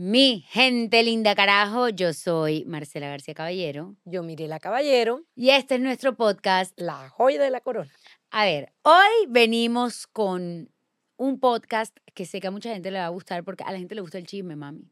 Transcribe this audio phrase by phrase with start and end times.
[0.00, 5.74] Mi gente linda carajo, yo soy Marcela García Caballero Yo miré la caballero, y este
[5.74, 6.72] es nuestro podcast.
[6.80, 7.90] la joya de la corona.
[8.30, 10.70] A ver, hoy venimos con
[11.16, 13.78] un podcast que sé que a mucha gente le va a gustar porque a la
[13.78, 14.88] gente le gusta el chisme, mami.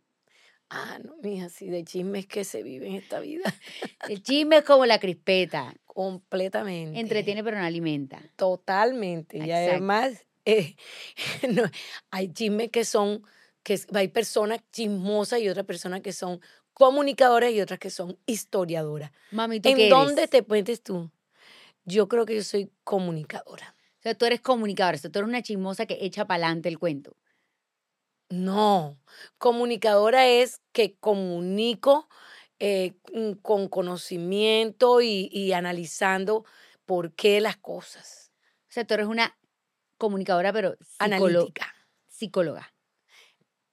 [0.70, 3.44] Ah, no, mija, sí, de chismes que se vive en esta vida.
[4.08, 6.98] El chisme es como la crispeta, Completamente.
[6.98, 8.20] entretiene pero no alimenta.
[8.34, 9.38] Totalmente.
[9.38, 10.74] Y además, eh,
[11.48, 11.62] no,
[12.10, 13.22] hay chismes que son,
[13.66, 16.40] que hay personas chismosas y otras personas que son
[16.72, 19.10] comunicadoras y otras que son historiadoras.
[19.32, 20.30] Mami, ¿tú ¿En qué dónde eres?
[20.30, 21.10] te metes tú?
[21.84, 23.74] Yo creo que yo soy comunicadora.
[23.98, 26.68] O sea, tú eres comunicadora, o sea, tú eres una chismosa que echa para adelante
[26.68, 27.16] el cuento.
[28.28, 29.00] No,
[29.38, 32.08] comunicadora es que comunico
[32.60, 36.44] eh, mm, con conocimiento y, y analizando
[36.84, 38.30] por qué las cosas.
[38.68, 39.36] O sea, tú eres una
[39.98, 41.74] comunicadora pero psicolo- Analítica,
[42.06, 42.72] psicóloga.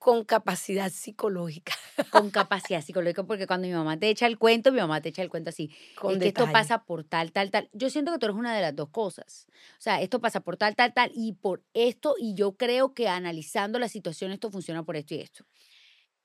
[0.04, 1.72] Con capacidad psicológica,
[2.10, 5.22] con capacidad psicológica, porque cuando mi mamá te echa el cuento, mi mamá te echa
[5.22, 5.70] el cuento así.
[5.94, 7.70] con es que esto pasa por tal, tal, tal.
[7.72, 9.46] Yo siento que tú eres una de las dos cosas.
[9.78, 13.08] O sea, esto pasa por tal, tal, tal, y por esto, y yo creo que
[13.08, 15.46] analizando la situación esto funciona por esto y esto.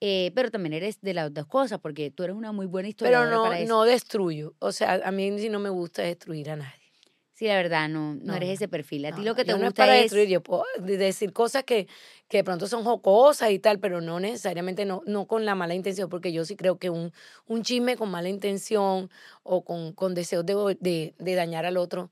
[0.02, 2.90] Eh, pero también eres de las dos cosas, porque tú eres una muy buena Pero
[2.90, 3.74] historiadora no, para eso.
[3.74, 4.56] no destruyo.
[4.58, 6.89] O sea, a mí sí no me gusta destruir a nadie.
[7.40, 9.06] Sí, la verdad, no, no, No, eres ese perfil.
[9.06, 10.02] A ti No, lo que te yo no es gusta para es...
[10.02, 11.88] destruir, yo puedo de- decir cosas que,
[12.28, 15.74] que de pronto son jocosas y tal, pero no necesariamente no, no con la mala
[15.74, 17.14] intención, porque yo sí creo que un,
[17.46, 19.08] un chisme con mala intención
[19.42, 22.10] o con, con deseos de, de, de dañar al otro,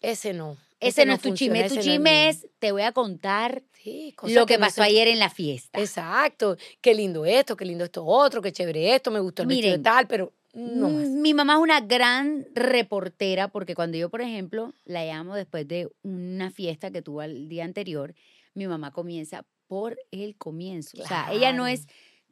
[0.00, 0.56] ese no.
[0.80, 1.58] ese no es tu chisme.
[1.60, 4.82] funciona, Tu ese no chisme es, te voy a contar Sí, lo que no pasó
[4.82, 5.78] se- ayer en la fiesta.
[5.80, 9.70] Exacto, qué lindo esto, qué lindo esto otro, qué chévere esto, me gustó el vestido
[9.70, 10.88] de Miren, tal, pero no.
[10.88, 15.66] Mm, Mi mamá es una gran reportera porque cuando yo, por ejemplo, la llamo después
[15.68, 18.14] de una fiesta que tuvo el día anterior,
[18.54, 20.96] mi mamá comienza por el comienzo.
[21.02, 21.66] O sea, ella no Claro.
[21.74, 21.86] es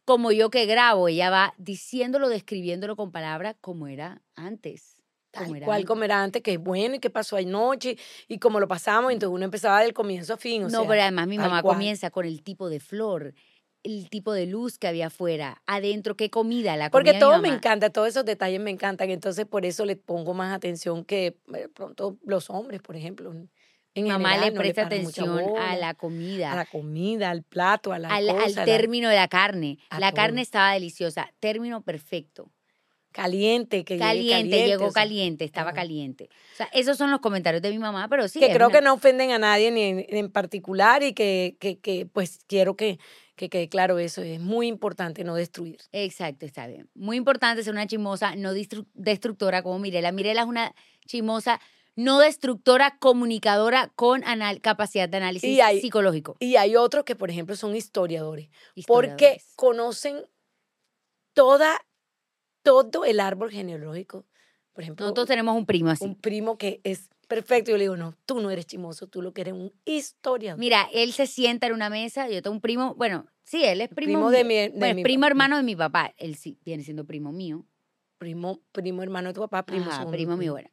[0.04, 4.96] como yo que grabo, ella va diciéndolo, describiéndolo con palabras como era antes.
[5.30, 5.88] Tal como era cual antes.
[5.88, 7.96] como era antes, que es bueno y que pasó anoche
[8.28, 10.62] y como lo pasamos, entonces uno empezaba del comienzo a fin.
[10.64, 11.74] O no, sea, pero además mi mamá cual.
[11.74, 13.34] comienza con el tipo de flor,
[13.84, 17.48] el tipo de luz que había afuera, adentro, qué comida, la Porque comida todo me
[17.50, 21.68] encanta, todos esos detalles me encantan, entonces por eso le pongo más atención que de
[21.68, 23.32] pronto los hombres, por ejemplo.
[23.96, 26.50] En mamá le general, presta atención a la comida.
[26.52, 29.78] a la comida, al plato, a la al, al la- término de la carne.
[30.00, 32.50] La carne estaba deliciosa, término perfecto.
[33.12, 36.28] caliente, que llegue Caliente, llegó o sea, caliente, estaba caliente.
[36.54, 38.40] O sea, esos son los comentarios de mi mamá, pero sí.
[38.40, 41.78] que creo una- que no ofenden a nadie ni en, en particular y que, que,
[41.78, 42.98] que, pues quiero que,
[43.36, 45.78] que quede claro eso, es muy importante no destruir.
[45.92, 46.88] Exacto, está bien.
[46.94, 48.52] Muy importante ser una chimosa no
[48.94, 50.12] destructora como Mirela.
[50.12, 50.74] Mirela es una
[51.06, 51.60] chimosa
[51.96, 56.36] no destructora, comunicadora con anal- capacidad de análisis Y hay- psicológico.
[56.40, 58.80] Y hay otros que, por ejemplo, son historiadores, porque
[59.34, 59.52] Historiadores.
[59.56, 60.16] conocen
[61.32, 61.80] toda,
[62.62, 64.24] todo el árbol genealógico.
[64.74, 66.04] Por ejemplo, Nosotros tenemos un primo así.
[66.04, 67.70] un primo que es perfecto.
[67.70, 70.58] Yo le digo, no, tú no eres chimoso, tú lo que eres un historiador.
[70.58, 73.88] Mira, él se sienta en una mesa, yo tengo un primo, bueno, sí, él es
[73.88, 76.58] primo, Primo de mi- de Bueno, es mi primo hermano de mi papá, él sí
[76.64, 77.64] viene siendo primo mío.
[78.18, 80.70] Primo, primo hermano de tu papá, primo Ajá, primo mío, bueno.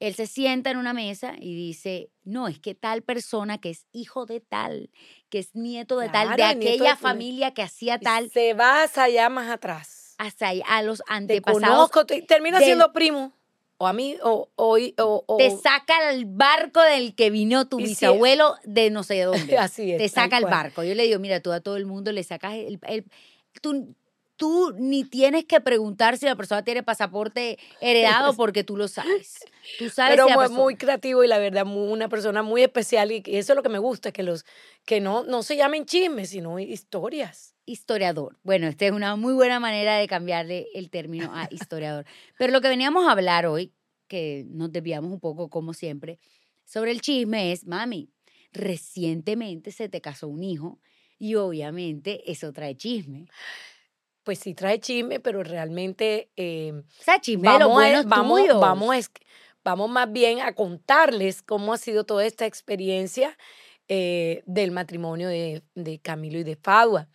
[0.00, 3.86] Él se sienta en una mesa y dice, no, es que tal persona que es
[3.92, 4.90] hijo de tal,
[5.28, 9.04] que es nieto de tal, de Claro, aquella familia que hacía tal, Se va hasta
[9.04, 9.97] allá más atrás.
[10.18, 13.32] Hasta a los Te antepasados, conozco, te- termina del- siendo primo.
[13.80, 17.78] O a mí, o, o, o, o- te saca el barco del que vino tu
[17.78, 19.56] si- bisabuelo de no sé dónde.
[19.56, 19.98] Así es.
[19.98, 20.52] te saca el cual.
[20.54, 20.82] barco.
[20.82, 22.80] Yo le digo, mira, tú a todo el mundo le sacas el...
[22.88, 23.04] el-
[23.62, 23.94] tú,
[24.36, 29.38] tú ni tienes que preguntar si la persona tiene pasaporte heredado porque tú lo sabes.
[29.78, 32.62] Tú sabes Pero si muy, persona- muy creativo y la verdad, muy- una persona muy
[32.64, 33.12] especial.
[33.12, 34.44] Y eso es lo que me gusta, que los
[34.84, 37.54] que no, no se llamen chismes, sino historias.
[37.68, 38.38] Historiador.
[38.42, 42.04] Bueno, esta es una muy buena manera de cambiarle el término a historiador.
[42.38, 43.72] Pero lo que veníamos a hablar hoy,
[44.08, 46.18] que nos desviamos un poco como siempre,
[46.64, 48.10] sobre el chisme es, mami,
[48.52, 50.80] recientemente se te casó un hijo
[51.18, 53.26] y obviamente eso trae chisme.
[54.24, 58.40] Pues sí trae chisme, pero realmente eh, O sea, chisme de los vamos, a- vamos,
[58.40, 58.60] tuyos.
[58.60, 59.10] vamos, a es-
[59.64, 63.36] vamos más bien a contarles cómo ha sido toda esta experiencia
[63.88, 67.08] eh, del matrimonio de, de Camilo y de Fadua.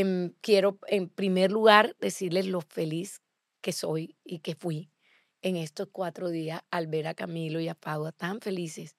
[0.00, 3.22] Em, quiero, en primer lugar, decirles lo feliz
[3.62, 4.90] que soy y que fui
[5.42, 8.96] en estos cuatro días al ver a Camilo y a Fadua tan felices,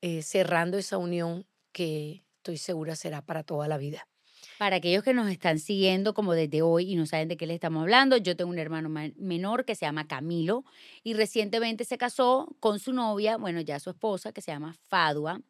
[0.00, 4.08] eh, cerrando esa unión que estoy segura será para toda la vida.
[4.56, 7.54] Para aquellos que nos están siguiendo como desde hoy y no saben de qué les
[7.56, 10.64] estamos hablando, yo tengo un hermano ma- menor que se llama Camilo
[11.04, 15.40] y recientemente se casó con su novia, bueno, ya su esposa, que se llama Fadua.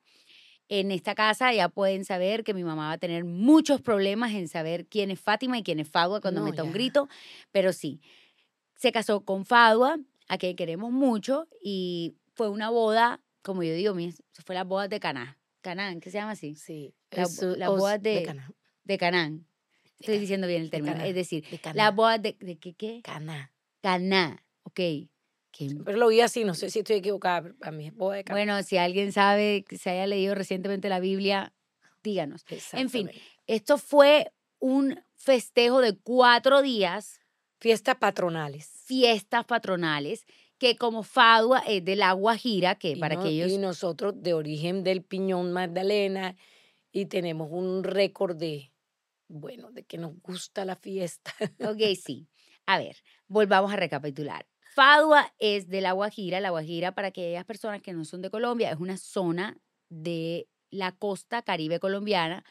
[0.69, 4.49] En esta casa ya pueden saber que mi mamá va a tener muchos problemas en
[4.49, 7.09] saber quién es Fátima y quién es Fadua cuando No, meta un grito,
[7.53, 8.01] pero sí,
[8.77, 9.99] se casó con Fadua,
[10.29, 13.95] a quien queremos mucho, y fue una boda, como yo digo,
[14.45, 15.39] fue la boda de Caná.
[15.63, 16.55] Canán, ¿qué se llama así?
[16.55, 16.95] Sí.
[17.11, 18.53] La- eso- la os- boda de- Cana.
[18.85, 19.47] De Canán.
[19.99, 20.93] Estoy diciendo bien el de término.
[20.95, 21.75] Caná, Es decir, de Caná.
[21.75, 23.01] la boda de, de qué, qué?
[23.03, 23.51] Caná.
[23.81, 24.45] Caná.
[24.63, 24.81] Ok.
[25.59, 28.23] Que- Pero lo vi así, no sé si estoy equivocada, pero a mí es Caná.
[28.31, 31.53] bueno, si alguien sabe que se haya leído recientemente la Biblia,
[32.05, 32.45] díganos.
[32.73, 33.11] en fin.
[33.49, 37.21] Esto fue un festejo de cuatro días,
[37.59, 38.71] Fiestas patronales.
[38.85, 40.27] fiestas patronales,
[40.59, 43.51] que como Fadua es de la Guajira, que Y para no- aquellos...
[43.51, 46.37] Y nosotros de origen del Piñón Magdalena
[46.93, 48.73] y tenemos un récord de,
[49.29, 51.33] bueno, de que nos gusta la fiesta.
[51.69, 52.29] Ok, sí.
[52.67, 52.97] A ver,
[53.27, 54.47] volvamos a recapitular.
[54.79, 56.39] Fadua es de La Guajira.
[56.39, 59.59] La Guajira, para aquellas personas que no son de Colombia, es una zona
[59.89, 62.45] de la costa caribe colombiana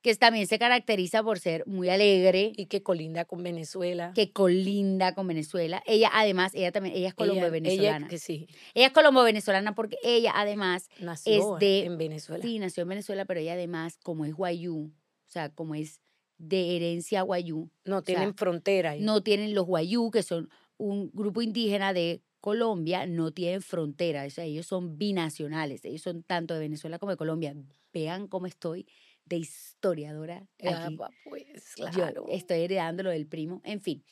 [0.00, 4.12] que también se caracteriza por ser muy alegre, y que colinda con Venezuela.
[4.14, 5.82] que colinda con Venezuela.
[5.84, 8.06] Ella, además, ella también, ella es colombo-venezolana.
[8.08, 12.44] Ella, sí, Ella es colombo-venezolana porque ella, además, nació de- en Venezuela.
[12.44, 14.92] sí, nació en Venezuela, pero ella, además, como es guayú,
[15.26, 16.00] o sea, como es
[16.38, 18.90] de herencia guayú, no tienen frontera.
[18.90, 19.00] ahí.
[19.00, 24.30] no tienen los guayú, que son un grupo indígena de Colombia, no tienen frontera, o
[24.30, 27.54] sea, ellos son binacionales, ellos son tanto de Venezuela como de Colombia.
[27.92, 28.86] Vean cómo estoy
[29.24, 30.96] de historiadora Ah, aquí.
[30.96, 32.26] pa- pues, Yo claro.
[32.28, 33.62] estoy heredándolo del primo.
[33.64, 34.04] En fin,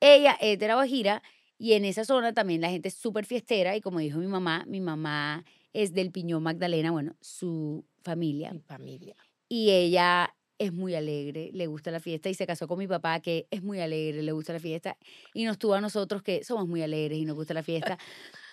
[0.00, 1.22] ella es de La Guajira
[1.58, 4.64] y en esa zona también la gente es súper fiestera y como dijo mi mamá,
[4.66, 5.44] mi mamá
[5.74, 8.52] es del Piñón Magdalena, bueno, su familia.
[8.52, 9.14] Mi familia.
[9.48, 10.34] Y ella
[10.64, 13.62] es muy alegre, le gusta la fiesta y se casó con mi papá que es
[13.62, 14.96] muy alegre, le gusta la fiesta
[15.32, 17.98] y nos tuvo a nosotros que somos muy alegres y nos gusta la fiesta.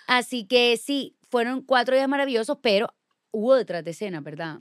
[0.07, 2.93] Así que sí, fueron cuatro días maravillosos, pero
[3.31, 4.59] hubo detrás de escena, ¿verdad?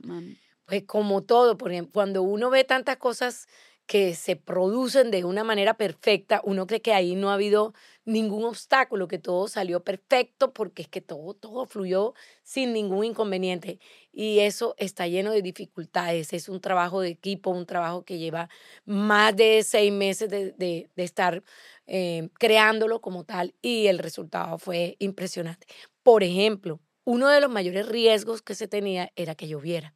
[0.65, 3.47] Pues como todo, por cuando uno ve tantas cosas
[3.91, 7.73] que se producen de una manera perfecta, uno cree que ahí no ha habido
[8.05, 13.79] ningún obstáculo, que todo salió perfecto porque es que todo, todo fluyó sin ningún inconveniente.
[14.13, 16.31] Y eso está lleno de dificultades.
[16.33, 18.47] Es un trabajo de equipo, un trabajo que lleva
[18.85, 21.43] más de seis meses de, de- de estar
[21.87, 25.67] eh, creándolo como tal y el resultado fue impresionante.
[26.03, 29.93] Por ejemplo, uno de los mayores riesgos que se tenía era que lloviera.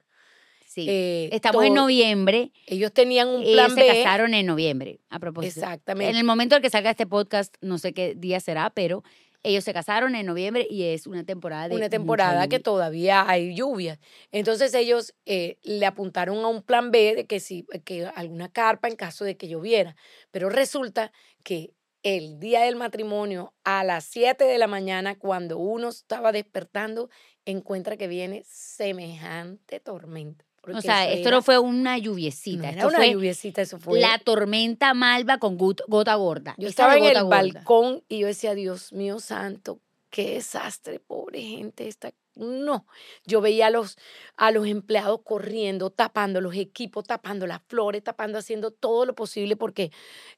[0.75, 0.85] Sí.
[0.89, 2.51] Eh, Estamos en noviembre.
[2.67, 3.87] Ellos tenían un Ellos plan se B.
[3.87, 5.61] casaron en noviembre, a propósito.
[5.61, 6.11] Exactamente.
[6.11, 9.01] En el momento en que salga este podcast, no sé qué día será, pero
[9.41, 13.55] ellos se casaron en noviembre y es una temporada de una temporada que todavía hay
[13.55, 14.01] lluvia.
[14.33, 18.89] Entonces ellos eh, le apuntaron a un plan B de que si que alguna carpa
[18.89, 19.95] en caso de que lloviera.
[20.31, 21.13] Pero resulta
[21.43, 21.71] que
[22.03, 27.09] el día del matrimonio a las 7 de la mañana cuando uno estaba despertando
[27.45, 30.44] encuentra que viene semejante tormenta.
[30.73, 33.79] O sea, esto era- no fue una no lluviecita, era esto una fue lluviecita, eso
[33.79, 36.55] fue la tormenta malva con gota gorda.
[36.57, 37.29] Yo estaba en el gorda.
[37.29, 39.79] balcón y yo decía, Dios mío santo,
[40.09, 42.11] qué desastre, pobre gente esta.
[42.37, 42.85] No,
[43.25, 43.97] yo veía a los,
[44.35, 49.55] a los empleados corriendo, tapando los equipos, tapando las flores, tapando, haciendo todo lo posible
[49.55, 49.89] porque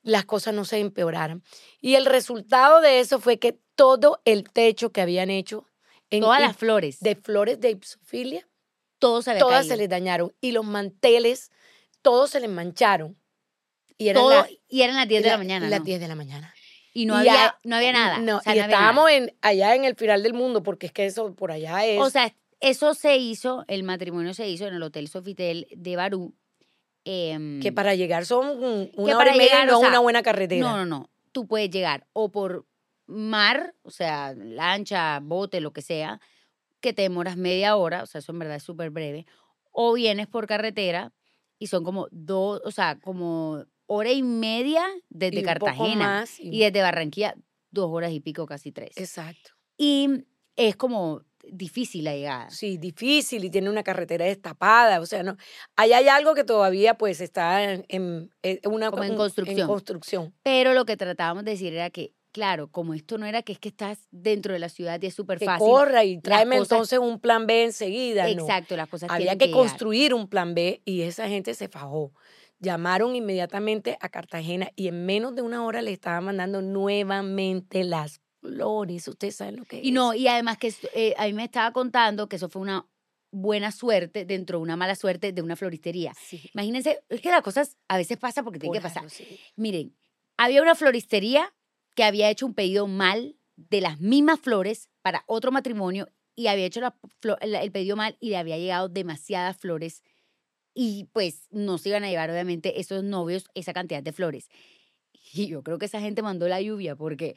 [0.03, 1.41] las cosas no se empeoraran.
[1.81, 5.65] Y el resultado de eso fue que todo el techo que habían hecho
[6.11, 8.47] en, Todas las flores, de flores de ipsofilia,
[8.99, 9.73] todo se había todas caído.
[9.75, 10.33] se les dañaron.
[10.41, 11.51] Y los manteles,
[12.01, 13.17] todos se les mancharon.
[13.97, 15.85] Y eran Todo- las- y eran las 10 de la, la- mañana, Las ¿no?
[15.85, 16.53] 10 de la mañana.
[16.93, 18.19] Y no Y había, a- no había nada.
[18.19, 20.91] No, o sea, y no estábamos en, allá en el final del mundo, porque es
[20.91, 21.99] que eso por allá es.
[21.99, 26.33] O sea, eso se hizo, el matrimonio se hizo en el Hotel Sofitel de Barú.
[27.09, 28.47] em, que para llegar son
[28.95, 30.59] una hora y media, o no sea, una buena carretera.
[30.61, 31.09] No, no, no.
[31.31, 32.65] Tú puedes llegar o por
[33.05, 36.19] mar, o sea, lancha, bote, lo que sea,
[36.87, 39.25] que te demoras media hora, o sea, eso en verdad es súper breve,
[39.71, 41.13] o vienes por carretera
[41.59, 46.49] y son como dos, o sea, como hora y media desde Y Cartagena más, y-
[46.55, 47.35] y desde Barranquilla
[47.71, 48.91] dos horas y pico, casi tres.
[48.97, 49.51] Exacto.
[49.77, 50.25] Y
[50.55, 52.49] es como difícil la llegada.
[52.49, 55.37] Sí, difícil y tiene una carretera destapada, o sea, no.
[55.75, 59.67] Ahí hay algo que todavía pues está en, en- en una Como en construcción.
[59.67, 60.33] construcción.
[60.43, 63.59] Pero lo que tratábamos de decir era que, claro, como esto no era que es
[63.59, 65.65] que estás dentro de la ciudad y es súper Que fácil.
[65.67, 68.23] corra y tráeme cosas- entonces un plan B enseguida.
[68.35, 68.43] no.
[68.43, 69.59] Exacto, las cosas Había que llegar.
[69.59, 72.11] construir un plan B y esa gente se fajó.
[72.59, 78.21] Llamaron inmediatamente a Cartagena y en menos de una hora le estaban mandando nuevamente las
[78.41, 79.07] flores.
[79.07, 79.93] Ustedes saben lo que Y es.
[79.93, 82.87] no, y además que eh, a mí me estaba contando que eso fue una
[83.31, 86.13] buena suerte dentro de una mala suerte de una floristería.
[86.19, 89.09] Sí, Imagínense, es que las cosas a veces pasan porque tienen por que pasar.
[89.09, 89.39] sí.
[89.55, 89.95] Miren,
[90.37, 91.53] había una floristería
[91.97, 96.67] que había hecho un pedido mal de las mismas flores para otro matrimonio y había
[96.67, 96.95] hecho la
[97.41, 100.03] el, pedido mal y le había llegado demasiadas flores
[100.75, 104.47] y pues no se iban a llevar obviamente esos novios esa cantidad de flores.
[105.33, 107.35] Y yo creo que esa gente mandó la lluvia porque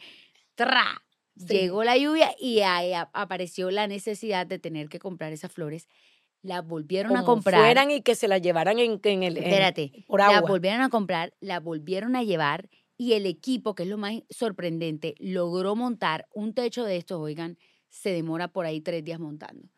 [0.56, 1.02] ¡tra!
[1.38, 1.46] Sí.
[1.54, 5.88] llegó la lluvia y ahí apareció la necesidad de tener que comprar esas flores.
[6.42, 7.62] Las volvieron a comprar.
[7.62, 11.32] fueran y que se la llevaran en, en el en- Espérate, por volvieron a comprar,
[11.40, 12.68] la volvieron a llevar
[13.00, 17.56] y el equipo, que es lo más sorprendente, logró montar un techo de estos, oigan,
[17.88, 19.70] se demora por ahí tres días montando.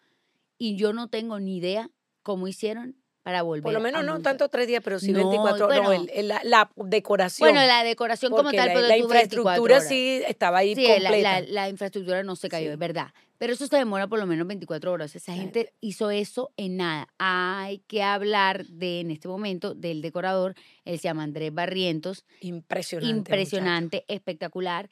[0.59, 1.89] Y yo no tengo ni idea
[2.25, 5.67] cómo hicieron para volver Por lo menos no tanto tres días, pero sí No, 24
[5.67, 5.83] horas.
[5.83, 7.49] No, el- el- la, la decoración.
[7.51, 9.17] Bueno, la decoración como tal, la, pero la tuvo 24
[9.63, 11.41] infraestructura sí estaba ahí Sí, la, completa.
[11.41, 12.73] la- la infraestructura no se cayó, Sí.
[12.73, 13.13] es verdad.
[13.39, 15.17] Pero eso se demora por lo menos 24 horas.
[15.17, 17.09] Esa gente hizo eso en nada.
[17.19, 20.55] Hay que hablar de, en este momento, del decorador.
[20.85, 22.25] Él se llama Andrés Barrientos.
[22.41, 23.17] impresionante.
[23.19, 24.89] impresionante, espectacular.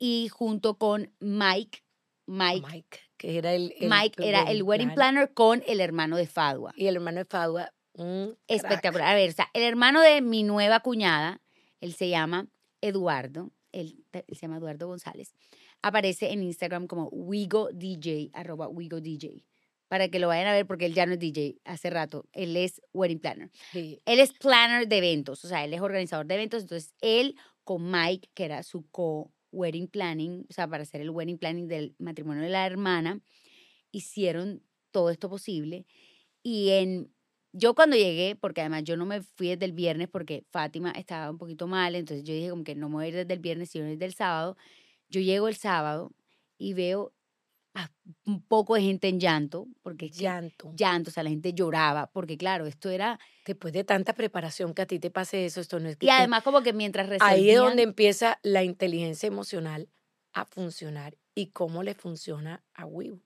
[0.00, 1.84] Y junto con Mike,
[2.26, 2.66] Mike.
[2.72, 6.72] Mike, que era el, el- Mike era el wedding planner con el hermano de Fadua.
[6.76, 8.62] Y el hermano de Fadua, un crack.
[8.62, 9.08] Espectacular.
[9.08, 11.40] A ver, o sea, el hermano de mi nueva cuñada,
[11.80, 12.46] él se llama
[12.80, 15.34] Eduardo, él, se llama Eduardo González,
[15.82, 19.44] aparece en Instagram como Wigo DJ, arroba Wigo DJ,
[19.88, 22.56] para que lo vayan a ver porque él ya no es DJ hace rato, él
[22.56, 23.50] es wedding planner.
[23.72, 24.00] Sí.
[24.04, 27.90] Él es planner de eventos, o sea, él es organizador de eventos, entonces él con
[27.90, 28.84] Mike, que era su
[29.56, 33.20] co-wedding planning, o sea, para hacer el wedding planning del matrimonio de la hermana,
[33.90, 35.86] hicieron todo esto posible.
[36.42, 37.10] Y en
[37.52, 41.30] yo cuando llegué, porque además yo no me fui desde el viernes porque Fátima estaba
[41.30, 43.40] un poquito mal, entonces yo dije como que no me voy a ir desde el
[43.40, 44.56] viernes, sino desde el sábado.
[45.08, 46.12] Yo llego el sábado
[46.58, 47.14] y veo
[47.78, 47.90] a
[48.24, 50.72] un poco de gente en llanto, porque Llanto.
[50.74, 53.20] llanto, o sea, la gente lloraba, porque claro, esto era...
[53.44, 56.08] Después de tanta preparación que a ti te pase eso, esto no es que Y
[56.08, 57.36] además como que mientras resolvían...
[57.38, 59.88] ahí es donde empieza la inteligencia emocional
[60.32, 63.20] a funcionar y cómo le funciona a Wibo.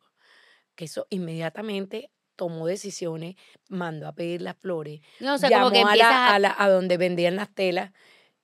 [0.74, 3.36] Que eso inmediatamente tomó decisiones,
[3.68, 6.38] mandó a pedir las flores, No, o sea, llamó como que a, la- a- a
[6.40, 7.92] la- a donde vendían las telas,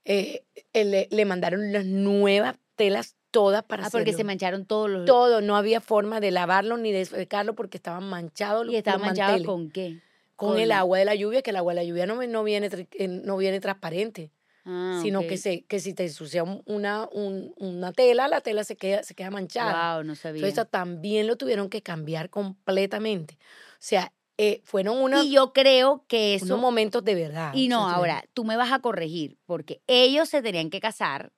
[0.04, 4.88] eh, eh, le, le mandaron las nuevas telas todas para Ah, porque se mancharon todos
[4.88, 5.04] los...
[5.04, 9.02] todo, no había forma de lavarlo ni de secarlo porque estaban manchados los, y estaban
[9.02, 9.98] manchados con qué?
[10.36, 12.70] con el agua de la lluvia, que el agua de la lluvia no, no, viene,
[12.72, 14.30] eh, no viene transparente,
[14.64, 18.64] Ah, sino que, se, que si te ensucia un- una, un- una tela, la tela
[18.64, 19.94] se queda, se queda manchada.
[19.96, 20.46] Wow, no sabía.
[20.46, 23.38] Entonces también lo tuvieron que cambiar completamente.
[23.74, 26.58] O sea, eh, fueron una- y yo creo que unos eso...
[26.58, 27.52] momentos de verdad.
[27.54, 31.32] Y no, ahora, tú me vas a corregir, porque ellos se tenían que casar.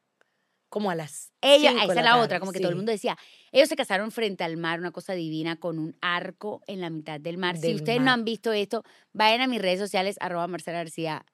[0.68, 3.16] Como a las de esa es la tarde, otra, como que todo el mundo decía,
[3.52, 7.18] ellos se casaron frente al mar, una cosa divina, con un arco en la mitad
[7.20, 7.56] del mar.
[7.56, 11.24] si ustedes no han visto esto, vayan a mis redes sociales, arroba Marcela García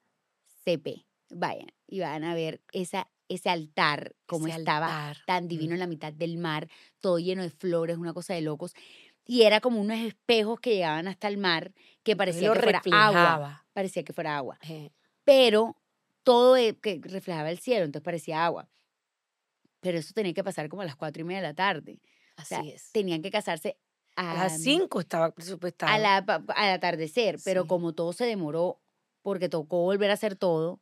[0.65, 1.07] CP.
[1.31, 5.75] Vayan y van a ver esa, ese altar, como Ese estaba altar, tan divino mm.
[5.75, 6.69] en la mitad del mar,
[7.01, 8.73] todo lleno de flores, una cosa de locos.
[9.27, 11.73] Y era como unos espejos que llegaban hasta el mar,
[12.03, 13.07] que parecía lo que fuera agua.
[13.07, 13.67] reflejaba.
[13.73, 14.59] Parecía que fuera agua.
[14.69, 14.91] Eh,
[15.25, 15.77] Pero
[16.23, 18.69] todo e- que reflejaba el cielo, entonces parecía agua.
[19.85, 22.01] Pero eso tenía que pasar como a las cuatro y media de la tarde.
[22.37, 22.91] O Así sea, es.
[22.91, 23.77] tenían que casarse
[24.17, 25.93] a, A las cinco estaba presupuestado.
[25.93, 26.17] a la,
[26.57, 27.69] al atardecer, pero Sí.
[27.69, 28.81] como todo se demoró
[29.23, 30.81] porque tocó volver a hacer todo,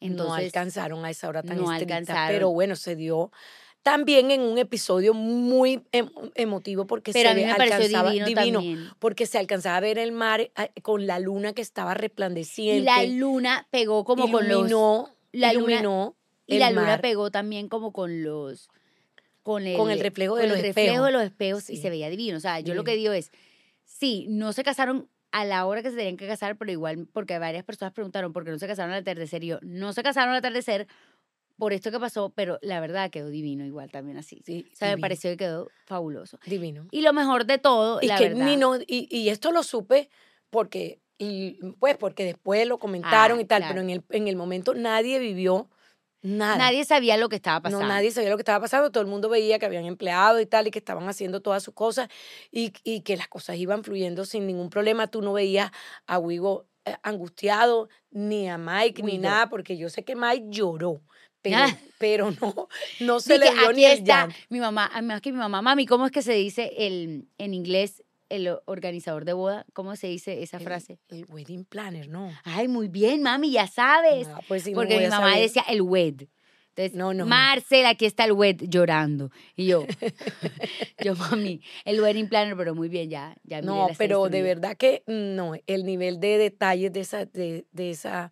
[0.00, 2.34] no entonces alcanzaron a esa hora tan no estricta, alcanzaron.
[2.34, 3.30] pero bueno, se dio
[3.82, 8.88] también en un episodio muy em- emotivo porque pero se alcanzaba- divino, también.
[8.98, 12.82] porque se alcanzaba a ver el mar eh, con la luna que estaba Y resplandeciente.
[12.84, 17.00] la luna pegó como con los iluminó, la luna- iluminó y la luna mar.
[17.00, 18.68] pegó también como con los
[19.42, 21.88] con el, Con el reflejo de con los el reflejo de los espejos y se
[21.88, 22.36] veía divino.
[22.36, 23.30] O sea, yo lo que digo es,
[23.84, 27.38] sí, no se casaron a la hora que se tenían que casar, pero igual, porque
[27.38, 29.44] varias personas preguntaron por qué no se casaron al atardecer.
[29.44, 30.88] Y yo, no se casaron al atardecer
[31.58, 34.42] por esto que pasó, pero la verdad quedó divino igual también así.
[34.44, 36.38] Sí, O sea, me pareció que quedó fabuloso.
[36.46, 36.86] divino.
[36.90, 38.44] Y lo mejor de todo, Y la que verdad.
[38.46, 40.10] ni no- y, y esto lo supe
[40.50, 43.74] porque y, pues porque después lo comentaron Ah, y tal, claro.
[43.74, 45.70] pero en el, en el momento nadie vivió
[46.26, 46.56] nada.
[46.56, 47.82] Nadie sabía lo que estaba pasando.
[47.82, 50.46] No, nadie sabía lo que estaba pasando, todo el mundo veía que habían empleado y
[50.46, 52.08] tal, y que estaban haciendo todas sus cosas,
[52.50, 55.06] y, y que las cosas iban fluyendo sin ningún problema.
[55.06, 55.70] Tú no veías
[56.06, 61.02] a Wigo eh, angustiado, ni a Mike, ni nada, porque yo sé que Mike lloró,
[61.42, 61.56] pero,
[61.98, 62.68] pero no,
[63.00, 65.86] no se Sí, le aquí ni el está mi mamá, además que mi mamá, mami,
[65.86, 69.66] ¿cómo es que se dice el, en inglés el organizador de boda?
[69.72, 70.98] ¿Cómo se dice esa El- frase?
[71.08, 72.32] El, wedding planner, no.
[72.44, 74.28] Ay, muy bien, mami, ya sabes.
[74.48, 75.40] Pues sí, Porque mi mamá saber.
[75.42, 76.22] decía el wed.
[76.74, 77.14] Entonces, No.
[77.24, 79.30] Marcela, aquí está el wed llorando.
[79.56, 79.86] Y yo,
[81.02, 83.34] yo, mami, el wedding planner, pero muy bien, ya.
[83.44, 87.90] ya No, pero de verdad que no, el nivel de detalles de esa, de, de
[87.90, 88.30] esa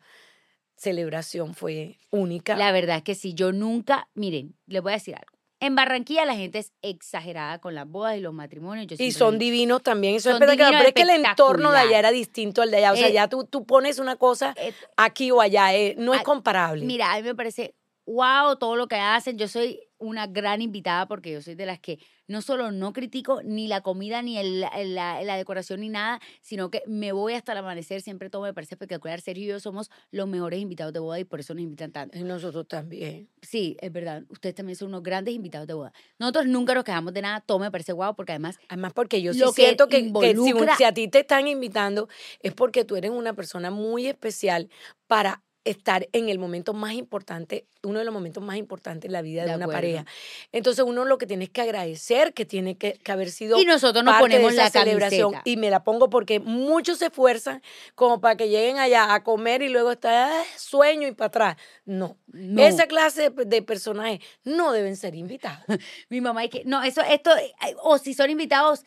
[0.77, 2.57] celebración fue única.
[2.57, 5.34] La verdad es que sí, yo nunca, miren, les voy a decir algo.
[5.65, 8.87] En Barranquilla la gente es exagerada con las bodas y los matrimonios.
[8.87, 10.73] Yo Y son digo, divinos también, eso es espectacular.
[10.73, 12.93] Pero es que el entorno de allá era distinto al de allá.
[12.93, 16.13] O sea, Eh, ya tú, tú pones una cosa eh, aquí o allá, eh, no
[16.13, 16.85] es comparable.
[16.85, 19.39] Mira, a mí me parece wow todo lo que hacen.
[19.39, 23.43] Yo soy una gran invitada porque yo soy de las que no solo no critico
[23.43, 27.53] ni la comida, ni el- la, la decoración, ni nada, sino que me voy hasta
[27.53, 28.01] el amanecer.
[28.01, 29.21] Siempre todo me parece espectacular.
[29.21, 32.17] Sergio y yo somos los mejores invitados de boda y por eso nos invitan tanto.
[32.19, 33.29] Y nosotros también.
[33.43, 34.23] Sí, es verdad.
[34.31, 35.93] Ustedes también son unos grandes invitados de boda.
[36.19, 37.41] Nosotros nunca nos quejamos de nada.
[37.41, 40.09] Todo me parece guau porque además Además, porque yo sí Lo siento que, que si,
[40.09, 40.09] un-
[40.49, 42.09] involucra- si a ti te están invitando
[42.41, 44.71] es porque tú eres una persona muy especial
[45.07, 49.23] para estar en el momento más importante, uno de los momentos más importantes en la
[49.23, 49.79] vida de, De una acuerdo.
[49.81, 50.07] pareja.
[50.53, 54.05] Entonces uno lo que tienes que agradecer que tiene que, que haber sido Y nosotros
[54.05, 55.51] nos parte ponemos de esa la celebración camiseta.
[55.51, 57.63] y me la pongo porque muchos se esfuerzan
[57.95, 61.57] como para que lleguen allá a comer y luego está "Ah, sueño y para atrás.
[61.85, 62.17] No.
[62.27, 62.63] No.
[62.63, 65.65] Esa clase de, de personajes no deben ser invitados.
[66.11, 67.53] mi mamá es que, no, eso, esto, eh,
[67.83, 68.85] o si son invitados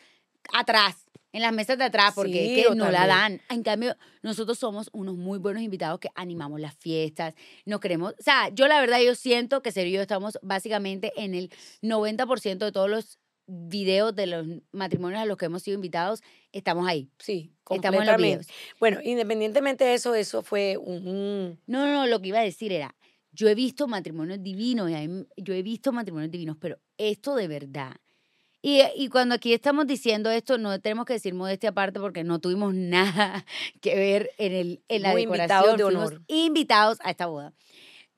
[0.52, 0.96] atrás,
[1.32, 3.40] en las mesas de atrás, porque Sí, es que yo no la dan.
[3.50, 7.34] En cambio, nosotros somos unos muy buenos invitados que animamos las fiestas,
[7.66, 11.12] nos queremos, o sea, yo la verdad yo siento que Sergio y yo estamos básicamente
[11.16, 11.50] en el
[11.82, 16.86] 90% de todos los videos de los matrimonios a los que hemos sido invitados, estamos
[16.86, 17.08] ahí.
[17.18, 18.26] Sí, Estamos en los completamente.
[18.44, 18.46] videos.
[18.78, 22.72] Bueno, independientemente de eso, eso fue un- No, no, no, lo que iba a decir
[22.72, 22.94] era,
[23.32, 27.92] yo he visto matrimonios divinos, y yo he visto matrimonios divinos, pero esto de verdad.
[28.60, 32.40] Y, y cuando aquí estamos diciendo esto, no tenemos que decir modestia aparte porque no
[32.40, 33.44] tuvimos nada
[33.80, 35.76] que ver en, el, en la Muy invitados decoración.
[35.76, 36.22] de fuimos honor.
[36.28, 37.52] invitados a esta boda.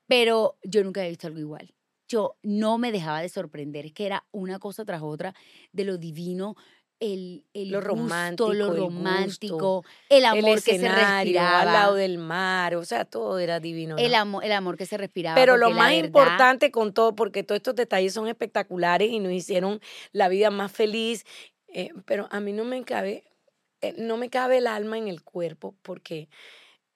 [0.06, 1.74] Pero yo nunca había visto algo igual.
[2.08, 5.34] Yo no me dejaba de sorprender, es que era una cosa tras otra
[5.72, 6.56] de lo divino,
[7.00, 11.60] el, el Lo gusto, romántico, lo el gusto, romántico, el amor el que se respiraba.
[11.62, 13.96] al lado del mar, o sea, todo era divino.
[13.98, 15.34] El amor, el amor que se respiraba.
[15.34, 19.32] Pero lo más verdad- importante con todo, porque todos estos detalles son espectaculares y nos
[19.32, 19.80] hicieron
[20.12, 21.24] la vida más feliz,
[21.68, 23.24] eh, pero a mí no me cabe,
[23.80, 26.28] eh, no me cabe el alma en el cuerpo porque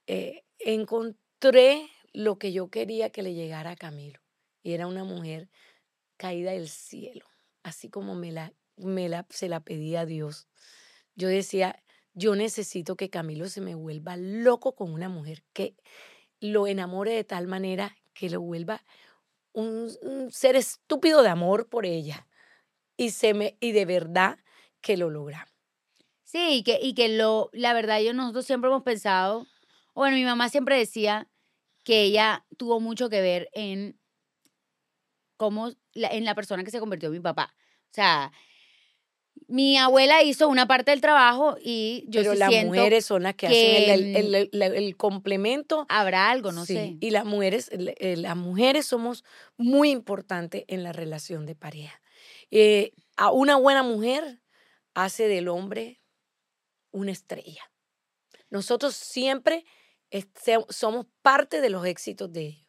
[0.06, 4.20] eh, encontré lo que yo quería que le llegara a Camilo
[4.62, 5.48] y era una mujer
[6.16, 7.26] caída del cielo,
[7.62, 10.48] así como me la, me la, se la pedía a Dios.
[11.14, 11.82] Yo decía,
[12.12, 15.76] yo necesito que Camilo se me vuelva loco con una mujer que
[16.40, 18.84] lo enamore de tal manera que lo vuelva
[19.52, 19.90] un,
[20.30, 22.26] ser estúpido de amor por ella.
[22.96, 24.38] Y, se me, y de verdad
[24.80, 25.52] que lo logramos.
[26.22, 29.46] Sí, y que, y que lo, la verdad, yo nosotros siempre hemos pensado,
[29.94, 31.28] bueno, mi mamá siempre decía
[31.84, 33.98] que ella tuvo mucho que ver en
[35.36, 37.54] cómo, en la persona que se convirtió en mi papá.
[37.90, 38.32] O sea,
[39.46, 43.22] mi abuela hizo una parte del trabajo y yo Pero sí las siento mujeres son
[43.24, 45.86] las que, que, hacen el, el- el- el complemento.
[45.88, 46.96] habrá algo, no Sí, sé.
[47.00, 47.70] Y las mujeres,
[48.00, 49.24] las mujeres somos
[49.56, 52.00] muy importantes en la relación de pareja.
[52.50, 54.40] Eh, a una buena mujer
[54.94, 56.00] hace del hombre
[56.90, 57.70] una estrella.
[58.50, 59.64] Nosotros siempre
[60.70, 62.60] somos parte de los éxitos de ellos.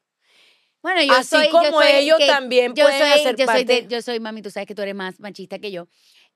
[0.82, 3.46] Bueno, yo Así soy, yo como soy ellos que- también yo pueden soy, hacer yo
[3.46, 5.88] soy de- parte- yo soy, mami, tú sabes que tú eres más machista que yo.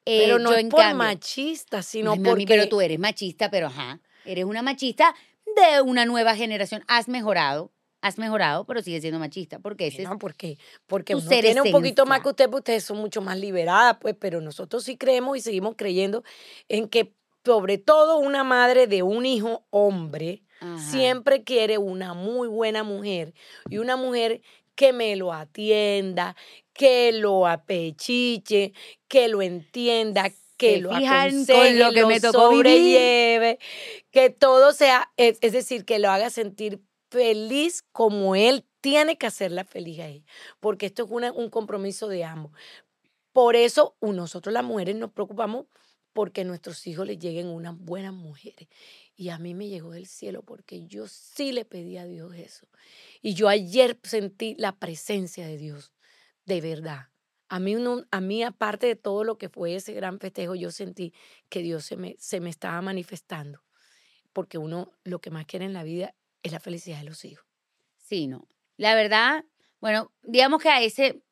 [0.05, 2.45] Eh, Pero no yo es en por cambio- machista, sino mami, porque...
[2.47, 3.99] pero tú eres machista, pero ajá.
[4.25, 5.13] Eres una machista
[5.45, 6.83] de una nueva generación.
[6.87, 9.59] Has mejorado, has mejorado, pero sigues siendo machista.
[9.59, 10.09] Porque ese es.
[10.09, 10.57] No, porque,
[10.87, 13.97] porque tu uno tiene un poquito más que usted, pues ustedes son mucho más liberadas,
[14.01, 16.23] pues, pero nosotros sí creemos y seguimos creyendo
[16.69, 17.13] en que,
[17.45, 20.77] sobre todo, una madre de un hijo hombre Ajá.
[20.79, 23.33] siempre quiere una muy buena mujer
[23.69, 24.41] y una mujer
[24.75, 26.35] que me lo atienda,
[26.79, 28.71] que lo apechiche,
[29.09, 32.63] que lo entienda, que Se lo aconseje, lo que me tocó vivir.
[32.67, 33.59] sobrelleve,
[34.11, 39.27] que todo sea, es, es decir, que lo haga sentir feliz como él tiene que
[39.27, 40.25] hacerla feliz a ella,
[40.61, 42.53] porque esto es una- un compromiso de ambos.
[43.33, 45.65] Por eso nosotros las mujeres nos preocupamos
[46.13, 48.69] porque a nuestros hijos les lleguen unas buenas mujeres.
[49.17, 52.67] Y a mí me llegó del cielo porque yo sí le pedí a Dios eso.
[53.21, 55.91] Y yo ayer sentí la presencia de Dios,
[56.49, 57.09] de verdad.
[57.49, 60.71] A mí, uno- a mí, aparte de todo lo que fue ese gran festejo, yo
[60.71, 61.13] sentí
[61.49, 63.63] que Dios se me, se me estaba manifestando.
[64.33, 67.45] Porque uno lo que más quiere en la vida es la felicidad de los hijos.
[67.97, 68.47] Sí, no.
[68.77, 69.45] La verdad,
[69.81, 71.23] bueno, digamos que a ese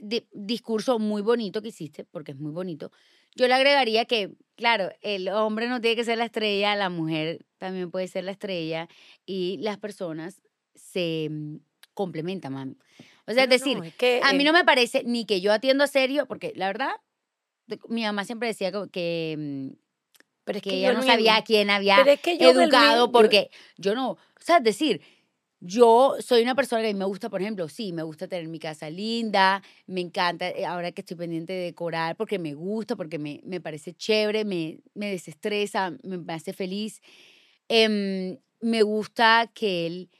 [0.00, 2.90] di- discurso muy bonito que hiciste, porque es muy bonito,
[3.36, 7.46] yo le agregaría que, claro, el hombre no tiene que ser la estrella, la mujer
[7.58, 8.88] también puede ser la estrella
[9.26, 10.42] y las personas
[10.74, 11.56] se mm,
[11.94, 12.76] complementan, mami.
[13.28, 15.40] O sea, es decir, no, es que, a mí eh, no me parece ni que
[15.40, 16.92] yo atiendo a serio, porque la verdad,
[17.88, 19.76] mi mamá siempre decía que, mm,
[20.44, 23.06] pero es que que ella yo no sabía a quién había es que yo educado,
[23.06, 25.02] yo- porque yo no, o sea, es decir,
[25.60, 28.48] yo soy una persona que a mí me gusta, por ejemplo, sí, me gusta tener
[28.48, 32.94] mi casa linda, me encanta, eh, ahora que estoy pendiente de decorar, porque me gusta,
[32.96, 37.02] porque me, me parece chévere, me, me desestresa, me, me hace feliz.
[37.68, 40.10] Em, me gusta que él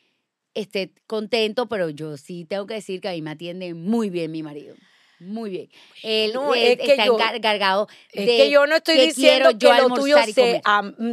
[0.54, 4.30] esté contento, pero yo sí tengo que decir que a mí me atiende muy bien
[4.32, 4.74] mi marido.
[5.20, 5.68] Muy bien.
[6.04, 9.50] Él, No, él es que está yo- encargado Es de que yo no estoy diciendo
[9.58, 10.60] que lo tuyo sea,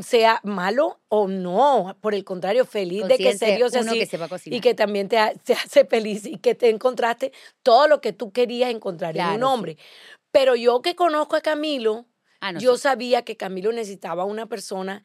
[0.03, 1.97] sea malo o no.
[2.01, 5.17] Por el contrario, feliz de que serio sea así que sepa y que también te,
[5.43, 7.31] te hace feliz y que te encontraste
[7.63, 9.43] todo lo que tú querías encontrar en un sí.
[9.43, 9.77] hombre.
[10.31, 12.05] Pero yo que conozco a Camilo,
[12.41, 12.83] Ah, no, yo sí.
[12.83, 15.03] sabía que Camilo necesitaba una persona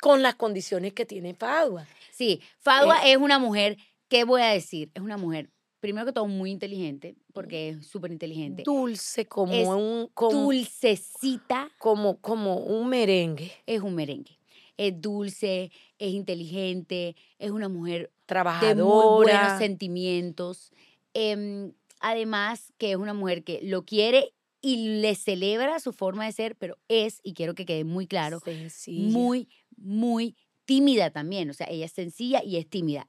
[0.00, 1.86] con las condiciones que tiene Fadua.
[2.12, 3.76] Sí, Fadua Eh, es una mujer,
[4.08, 4.90] ¿qué voy a decir?
[4.94, 8.62] Es una mujer, primero que todo, muy inteligente, porque es súper inteligente.
[8.64, 14.38] Dulce como Es un como, Dulcecita como, como un merengue, es un merengue.
[14.78, 19.58] Es dulce, es inteligente, es una mujer de muy buenos trabajadora.
[19.58, 20.70] sentimientos.
[21.14, 24.34] Em, además, que es una mujer que lo quiere
[24.66, 28.40] y le celebra su forma de ser, pero es, y quiero que quede muy claro,
[28.40, 29.16] sencilla.
[29.16, 31.48] muy, muy tímida también.
[31.50, 33.06] O sea, ella es sencilla y es tímida.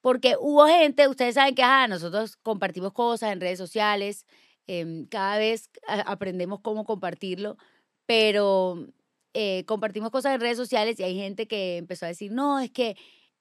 [0.00, 4.24] Porque hubo gente, ustedes saben que ajá, nosotros compartimos cosas en redes sociales,
[4.66, 7.58] em, cada vez aprendemos cómo compartirlo,
[8.06, 8.86] pero
[9.34, 12.70] eh, compartimos cosas en redes sociales y hay gente que empezó a decir, no, es
[12.70, 12.96] que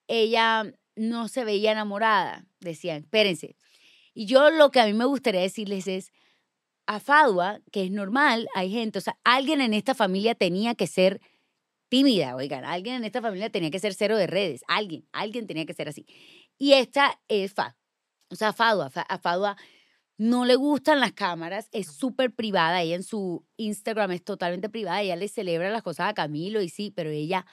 [0.10, 2.46] ella no se veía enamorada.
[2.60, 3.56] Decían, espérense.
[4.14, 6.12] Y yo lo que a mí me gustaría decirles es,
[6.88, 10.88] a Fadua, que es normal, hay gente, o sea, alguien en esta familia tenía que
[10.88, 11.22] ser
[11.90, 15.66] tímida, oigan, alguien en esta familia tenía que ser cero de redes, alguien, alguien tenía
[15.66, 16.06] que ser así.
[16.58, 17.78] Y esta es Fa,
[18.30, 19.58] o sea, Fadua, Fa- a Fadua
[20.18, 25.02] no le gustan las cámaras, es súper privada, ella en su Instagram es totalmente privada,
[25.02, 27.46] ella le celebra las cosas a Camilo y sí, pero ella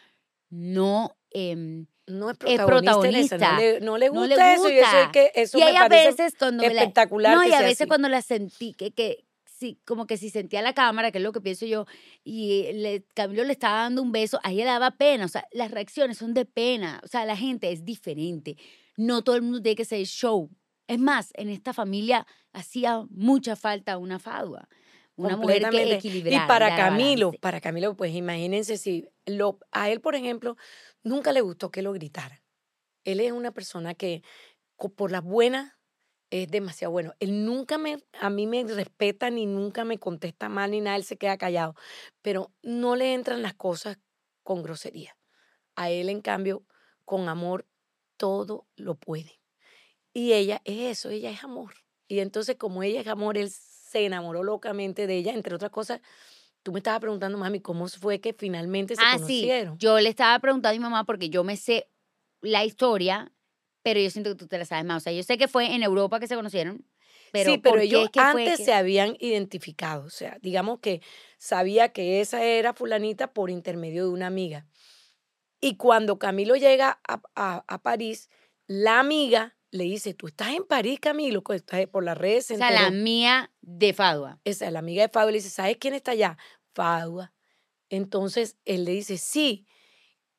[0.51, 1.16] no...
[1.31, 3.53] em, no es es protagonista, en protagonista.
[3.53, 5.77] No, le, no le No gusta le eso y eso es que eso y me
[5.79, 7.88] a veces cuando me la- espectacular no, y a veces así.
[7.88, 11.33] cuando la sentí, que, que sí, como que si sentía la cámara, que es lo
[11.33, 11.87] que pienso yo,
[12.25, 15.46] y le, Camilo le estaba dando un beso, a ella le daba pena, o sea,
[15.53, 18.57] las reacciones son de pena, o sea, la gente es diferente,
[18.96, 20.51] no todo el mundo tiene que ser show.
[20.87, 24.68] Es más, en esta familia hacía mucha falta una fadua,
[25.14, 26.44] una mujer que equilibrara.
[26.44, 27.38] Y para Camilo, balance.
[27.40, 30.57] para Camilo, pues imagínense si lo, a él, por ejemplo,
[31.02, 32.42] nunca le gustó que lo gritara.
[33.04, 34.22] Él es una persona que
[34.88, 35.74] por las buenas
[36.30, 37.12] es demasiado bueno.
[37.18, 41.04] Él nunca me, a mí me respeta ni nunca me contesta mal ni nada, él
[41.04, 41.74] se queda callado.
[42.22, 43.98] Pero no le entran las cosas
[44.42, 45.16] con grosería.
[45.74, 46.64] A él, en cambio,
[47.04, 47.66] con amor,
[48.16, 49.40] todo lo puede.
[50.12, 51.74] Y ella es eso, ella es amor.
[52.08, 56.00] Y entonces, como ella es amor, él se enamoró locamente de ella, entre otras cosas.
[56.62, 59.42] Tú me estabas preguntando, mami, ¿cómo fue que finalmente se Ah, sí.
[59.42, 59.79] conocieron?
[59.79, 61.88] Yo le estaba preguntando a mi mamá porque yo me sé
[62.42, 63.33] la historia,
[63.83, 64.99] pero yo siento que tú te la sabes más.
[64.99, 66.85] O sea, yo sé que fue en Europa que se conocieron,
[67.33, 70.05] pero sí, pero ¿por qué ellos es que fue antes que- se habían identificado.
[70.05, 71.01] O sea, digamos que
[71.38, 74.66] sabía que esa era fulanita por intermedio de una amiga.
[75.62, 78.29] Y cuando Camilo llega a, a- a París,
[78.66, 82.46] la amiga le dice, tú estás en París, Camilo, que está por las redes.
[82.46, 82.96] se O sea, la enteró".
[83.02, 84.38] mía de Fadua.
[84.44, 86.38] esa es la amiga de Fadua, le dice, ¿sabes quién está allá?
[86.74, 87.33] Fadua.
[87.90, 89.66] Entonces él le dice, sí,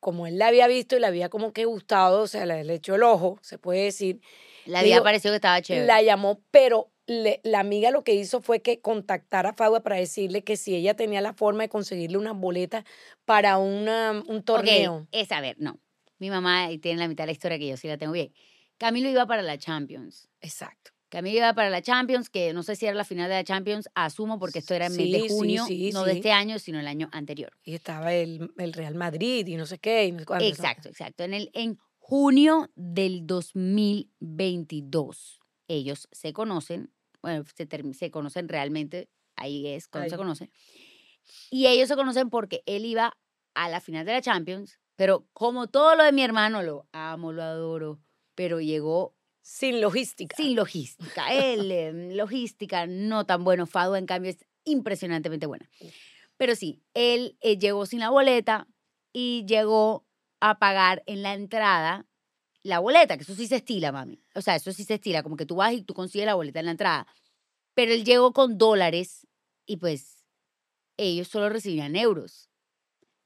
[0.00, 2.94] como él la había visto y le había como que gustado, o sea, le, echó
[2.96, 4.20] el ojo, se puede decir,
[4.64, 5.86] La vida digo, pareció que estaba chévere.
[5.86, 9.96] la llamó, pero le- la amiga lo que hizo fue que contactara a Fadua para
[9.96, 12.84] decirle que si ella tenía la forma de conseguirle unas boletas
[13.24, 15.00] para una, un torneo.
[15.00, 15.80] Ok, es a ver, no.
[16.18, 18.32] Mi mamá tiene la mitad de la historia que yo sí la tengo bien.
[18.82, 20.28] Camilo iba para la Champions.
[20.40, 20.90] Exacto.
[21.08, 23.88] Camilo iba para la Champions, que no sé si era la final de la Champions,
[23.94, 26.58] asumo porque esto era en mes Sí, de sí, junio, sí, no de este año,
[26.58, 27.52] sino el año anterior.
[27.62, 30.06] Y estaba el, el Real Madrid y no sé qué.
[30.06, 30.48] Y no sé.
[30.48, 31.22] Exacto, exacto.
[31.22, 36.92] En, el, en junio del 2022, ellos se conocen,
[37.22, 40.50] bueno, se, se conocen realmente, ahí es cuando se conocen.
[41.52, 43.16] Y ellos se conocen porque él iba
[43.54, 47.32] a la final de la Champions, pero como todo lo de mi hermano, lo amo,
[47.32, 48.00] lo adoro,
[48.34, 50.36] pero llegó Sin logística.
[50.36, 51.32] sin logística.
[51.32, 53.66] Él, em, logística, no tan bueno.
[53.66, 55.68] Fado, en cambio, es impresionantemente buena.
[56.36, 58.68] Pero sí, él eh, llegó sin la boleta
[59.12, 60.06] y llegó
[60.40, 62.06] a pagar en la entrada
[62.64, 64.22] la boleta, que eso sí se estila, mami.
[64.34, 66.60] O sea, eso sí se estila, como que tú vas y tú consigues la boleta
[66.60, 67.06] en la entrada.
[67.74, 69.26] Pero él llegó con dólares
[69.66, 70.24] y pues
[70.96, 72.48] ellos solo recibían euros.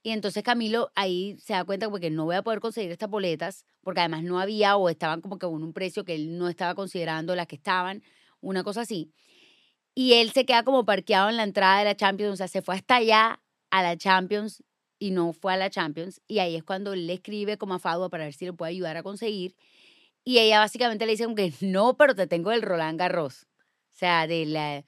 [0.07, 3.65] Y entonces Camilo ahí se da cuenta porque no voy a poder conseguir estas boletas,
[3.83, 6.77] porque además no había o estaban como que con un precio que él no estaba
[6.77, 8.05] considerando las que estaban,
[8.41, 9.11] una cosa así.
[9.97, 12.63] Y él se queda como parqueado en la entrada de la Champions, o sea, se
[12.63, 13.41] fue hasta allá
[13.73, 14.63] a la Champions
[15.01, 16.21] y no fue a la Champions.
[16.29, 18.71] Y ahí es cuando él le escribe como a Fadua para ver si le puede
[18.71, 19.57] ayudar a conseguir.
[20.23, 23.49] Y ella básicamente le dice como que no, pero te tengo el Roland Garros.
[23.93, 24.85] O sea, de la,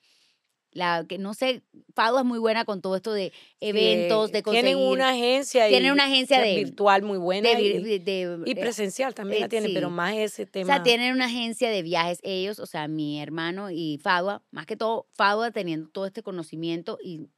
[0.79, 1.63] la que no sé,
[1.95, 4.65] Fado es muy buena con todo esto de eventos, de conseguir.
[4.71, 5.69] Tienen una agencia.
[5.69, 7.51] Tienen una agencia de- virtual muy buena.
[7.51, 10.47] de, y, vir- de- y de- presencial también eh, la tienen, pero más ese O
[10.47, 10.75] tema.
[10.75, 14.77] sea, tienen una agencia de viajes ellos, o sea, mi hermano y Fadua, más que
[14.77, 17.29] todo, Fadua teniendo todo este conocimiento y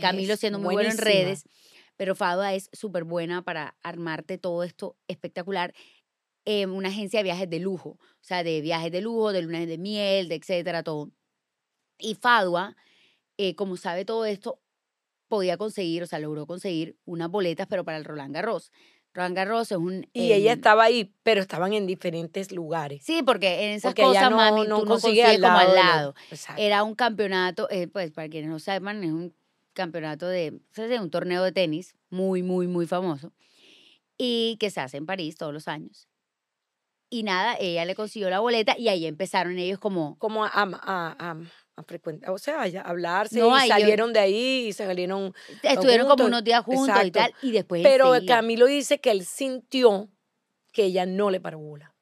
[0.00, 1.44] Camilo Es siendo muy bueno en redes,
[1.96, 5.72] pero Fadua es súper buena para armarte todo esto espectacular.
[6.46, 9.68] eh, una agencia de viajes de lujo, o sea, de viajes de lujo, de lunes
[9.68, 11.10] de miel, de etcétera, todo.
[12.00, 12.76] Y Fadua,
[13.36, 14.60] eh, como sabe todo esto,
[15.28, 18.72] podía conseguir, o sea, logró conseguir unas boletas, pero para el Roland Garros.
[19.12, 20.08] Roland Garros es un...
[20.12, 23.02] Y ella em, estaba ahí, pero estaban en diferentes lugares.
[23.04, 25.66] Sí, porque en esas Porque cosas, no, mami, no tú no consigue consigues como al
[25.70, 26.14] de los- lado.
[26.56, 29.34] Era un campeonato, eh, pues para quienes no sepan, es un
[29.72, 33.32] campeonato de, hace un torneo de tenis muy, muy, muy famoso
[34.18, 36.08] y que se hace en París todos los años.
[37.08, 41.16] Y nada, ella le consiguió la boleta y ahí empezaron ellos como, como a, a,
[41.18, 41.36] a,
[41.80, 45.34] a- a frecuentar, o sea, ya hablarse No, y yo- salieron de ahí y salieron.
[45.62, 47.18] estuvieron como unos días juntos y exacto.
[47.20, 50.08] tal, y después Pero Camilo dice que él sintió
[50.72, 51.94] que ella no le paró bola.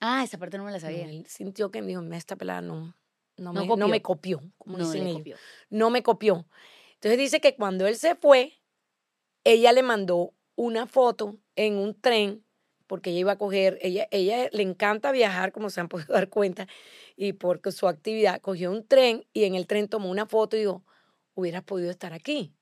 [0.00, 1.06] Ah, esa parte no me la sabía.
[1.08, 2.94] Él sintió que dijo, esta pelada no,
[3.38, 3.88] no, No me, no copió.
[3.88, 5.18] me copió, como No dicen ellos.
[5.18, 5.36] copió.
[5.70, 6.46] No me copió.
[6.94, 8.52] Entonces dice que cuando él se fue,
[9.44, 12.44] ella le mandó una foto en un tren,
[12.86, 16.28] porque ella iba a coger, ella, ella le encanta viajar, como se han podido dar
[16.28, 16.66] cuenta,
[17.16, 20.60] y por su actividad, cogió un tren y en el tren tomó una foto y
[20.60, 20.84] dijo,
[21.34, 22.54] hubieras podido estar aquí.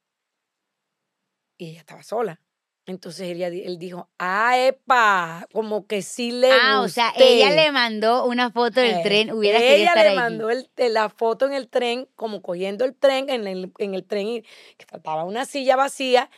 [1.57, 2.41] Y ella estaba sola.
[2.87, 7.57] Entonces ella, él dijo, ah, epa, como que sí le Ah, o sea, ella gusté".
[7.57, 10.17] le mandó una foto del Eh, tren, hubiera querido Ella estar le allí.
[10.17, 14.05] mandó el- la foto en el tren, como cogiendo el tren, en el, en el
[14.05, 14.43] tren, y
[14.77, 16.29] que faltaba una silla vacía,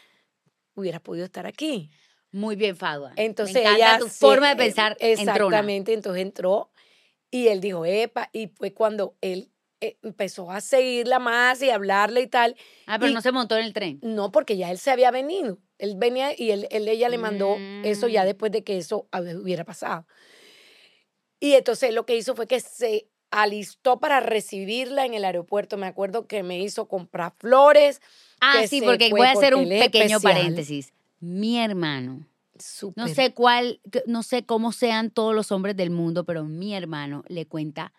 [0.77, 1.91] hubiera podido estar aquí.
[2.37, 3.13] Muy bien, Fadua.
[3.17, 3.99] Entonces Me encanta ella.
[3.99, 5.23] tu forma de eh, pensar entrona.
[5.33, 6.71] Exactamente, entonces entró
[7.31, 12.21] y él dijo, epa, y fue cuando él eh, empezó a seguirla más y hablarle
[12.21, 12.55] y tal.
[12.87, 14.01] Ah, pero y- no se montó en el tren.
[14.03, 15.59] No, porque ya él se había venido.
[15.79, 18.27] Él venía y él, él- ella le mandó eso ya Mm.
[18.27, 19.09] después de que eso
[19.43, 20.07] hubiera pasado.
[21.41, 25.77] Y entonces lo que hizo fue que se alistó para recibirla en el aeropuerto.
[25.77, 28.01] Me acuerdo que me hizo comprar flores.
[28.41, 30.23] Ah, sí, porque voy a hacer un pequeño especial.
[30.23, 30.93] paréntesis.
[31.27, 32.27] Mi hermano,
[32.97, 37.25] no sé cuál, no sé cómo sean todos los hombres del mundo, pero mi hermano
[37.29, 37.93] le cuenta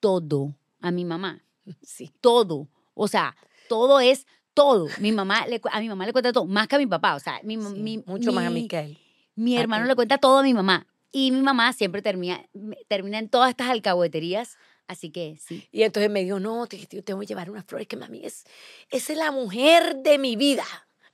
[0.00, 1.40] todo a mi mamá.
[1.82, 2.10] Sí.
[2.20, 2.68] Todo.
[2.94, 3.34] O sea,
[3.68, 4.86] todo es todo.
[5.00, 7.14] Mi mamá le, a mi mamá le cuenta todo, más que a mi papá.
[7.14, 8.98] O sea, mi, sí, mi- mucho más a mi- mí que a él.
[9.34, 10.86] Mi a hermano le cuenta todo a mi mamá.
[11.10, 12.44] Y mi mamá siempre termina,
[12.88, 14.58] termina en todas estas alcahueterías.
[14.86, 15.66] Así que sí.
[15.72, 18.44] Y entonces me dijo, no, te, te tengo que llevar unas flores que mami es,
[18.90, 20.64] esa es la mujer de mi vida.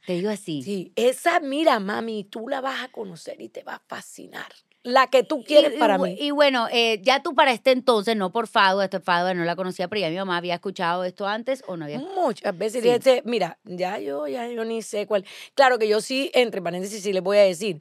[0.06, 0.62] Te digo así.
[0.62, 4.52] Sí, esa, mira, mami, tú la vas a conocer y te va a fascinar.
[4.82, 6.16] La que tú quieres y, para y mí.
[6.18, 9.54] Y bueno, eh, ya tú para este entonces, no por Fado, esto Fado no la
[9.54, 12.90] conocía, pero ya mi mamá había escuchado esto antes o no había Muchas veces Sí.
[12.90, 15.26] dice, mira, ya yo, ya yo ni sé cuál.
[15.54, 17.80] Claro que yo sí, entre paréntesis, sí les voy a decir.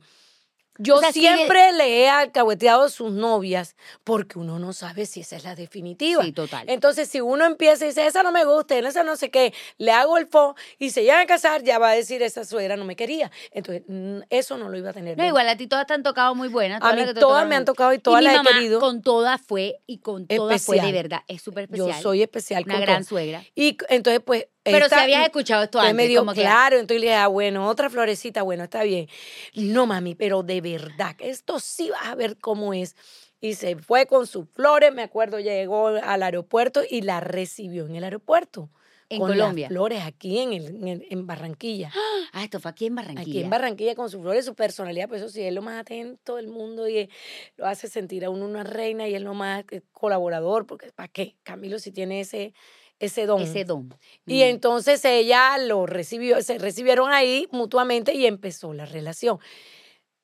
[0.82, 5.06] Yo O sea, sí, siempre le he alcahueteado a sus novias porque uno no sabe
[5.06, 6.24] si esa es la definitiva.
[6.24, 6.70] Sí, total.
[6.70, 9.92] Entonces, si uno empieza y dice, esa no me gusta, esa no sé qué, le
[9.92, 12.86] hago el fo y se llegan a casar, ya va a decir, esa suegra no
[12.86, 13.30] me quería.
[13.52, 15.18] Entonces, mm, eso no lo iba a tener.
[15.18, 15.28] No, bien.
[15.28, 16.78] igual a ti todas te han tocado muy buenas.
[16.78, 18.50] A todas mí que te todas me han tocado y todas y mi las he
[18.50, 18.80] querido.
[18.80, 21.24] con todas fue y con todas fue de verdad.
[21.28, 21.89] Es súper especial.
[21.89, 23.44] Yo soy especial una con gran suegra.
[23.54, 24.48] Y entonces, pues.
[24.63, 27.15] Pero si esta- habías escuchado esto antes, me dijo, como que- claro, entonces le dije,
[27.17, 29.08] ah, bueno, otra florecita, bueno, está bien.
[29.56, 32.95] No, mami, pero de verdad, esto sí vas a ver cómo es.
[33.41, 37.95] Y se fue con sus flores, me acuerdo, llegó al aeropuerto y la recibió en
[37.95, 38.69] el aeropuerto.
[39.12, 39.63] En con Colombia.
[39.67, 41.91] Las flores aquí en, el, en, el- en Barranquilla.
[42.32, 43.22] Ah, esto fue aquí en Barranquilla.
[43.22, 46.36] Aquí en Barranquilla con sus flores, su personalidad, pues eso sí, es lo más atento
[46.36, 47.10] del mundo y
[47.58, 51.08] lo hace sentir a uno una reina y es lo más eh, colaborador, porque ¿para
[51.08, 51.38] qué?
[51.41, 52.54] Camilo sí tiene ese,
[52.99, 53.41] ese don.
[53.41, 53.93] Ese don.
[54.25, 54.47] Y Mm.
[54.47, 59.39] entonces ella lo recibió, se recibieron ahí mutuamente y empezó la relación.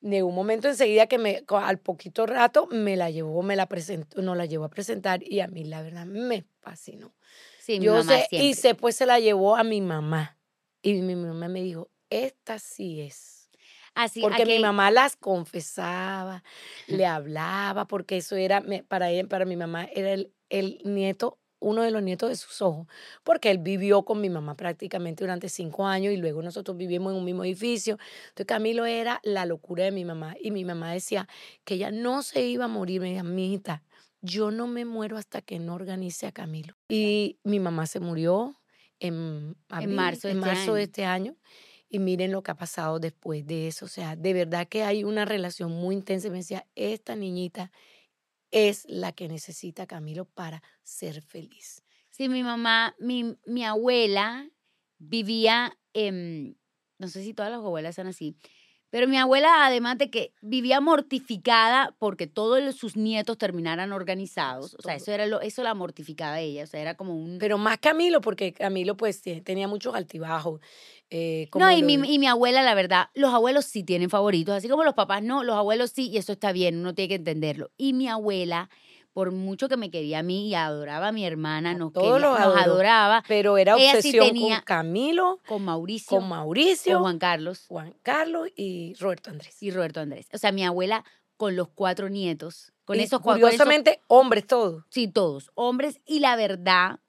[0.01, 4.21] De un momento enseguida que me, al poquito rato me la llevó, me la presentó,
[4.21, 7.15] no la llevó a presentar y a mí la verdad me fascinó.
[7.59, 8.47] Sí, mi Yo mamá sé, siempre.
[8.49, 10.37] y después se la llevó a mi mamá.
[10.83, 13.49] Y mi mamá me dijo, esta sí es.
[13.95, 16.43] Así, Porque mi mamá las confesaba,
[16.87, 21.81] le hablaba, porque eso era, para ella, para mi mamá, era el, el nieto, uno
[21.81, 22.87] de los nietos de sus ojos,
[23.23, 27.19] porque él vivió con mi mamá prácticamente durante cinco años y luego nosotros vivimos en
[27.19, 27.97] un mismo edificio.
[28.29, 31.27] Entonces Camilo era la locura de mi mamá y mi mamá decía
[31.63, 33.83] que ella no se iba a morir, me decía, mijita,
[34.21, 36.75] yo no me muero hasta que no organice a Camilo.
[36.87, 38.55] Y mi mamá se murió
[38.99, 41.35] en, abril- marzo de en este marzo de este año
[41.89, 43.85] Y miren lo que ha pasado después de eso.
[43.85, 46.29] O sea, de verdad que hay una relación muy intensa.
[46.29, 47.71] Me decía, esta niñita
[48.51, 51.83] es la que necesita Camilo para ser feliz.
[52.09, 54.49] Sí, mi mamá, mi, mi abuela
[54.97, 56.57] vivía, en,
[56.97, 58.37] no sé si todas las abuelas son así,
[58.95, 64.81] pero mi abuela, además de que vivía mortificada porque todos sus nietos terminaran organizados, o
[64.81, 67.37] sea, eso era lo, eso la mortificaba a ella, o sea, era como un...
[67.37, 70.61] Pero más Camilo, porque Camilo pues tenía muchos altibajos.
[71.09, 74.69] Eh, no, y, mi, y mi abuela, la verdad, los abuelos sí tienen favoritos, así
[74.69, 77.71] como los papás no, los abuelos sí, y eso está bien, uno tiene que entenderlo.
[77.75, 78.69] Y mi abuela
[79.15, 82.37] por mucho que me quería a mí y adoraba a mi hermana, nos, quería, nos
[82.37, 83.23] adoraba.
[83.29, 87.63] Pero era obsesión con Camilo, con Mauricio, con Mauricio, con Juan Carlos.
[87.69, 89.55] Juan Carlos y Roberto Andrés.
[89.63, 90.27] Y Roberto Andrés.
[90.33, 91.05] O sea, mi abuela
[91.37, 93.43] con los cuatro nietos, con esos cuatro.
[93.43, 94.83] Curiosamente, hombres todos.
[94.89, 96.01] Sí, todos, hombres.
[96.05, 96.99] Y la verdad,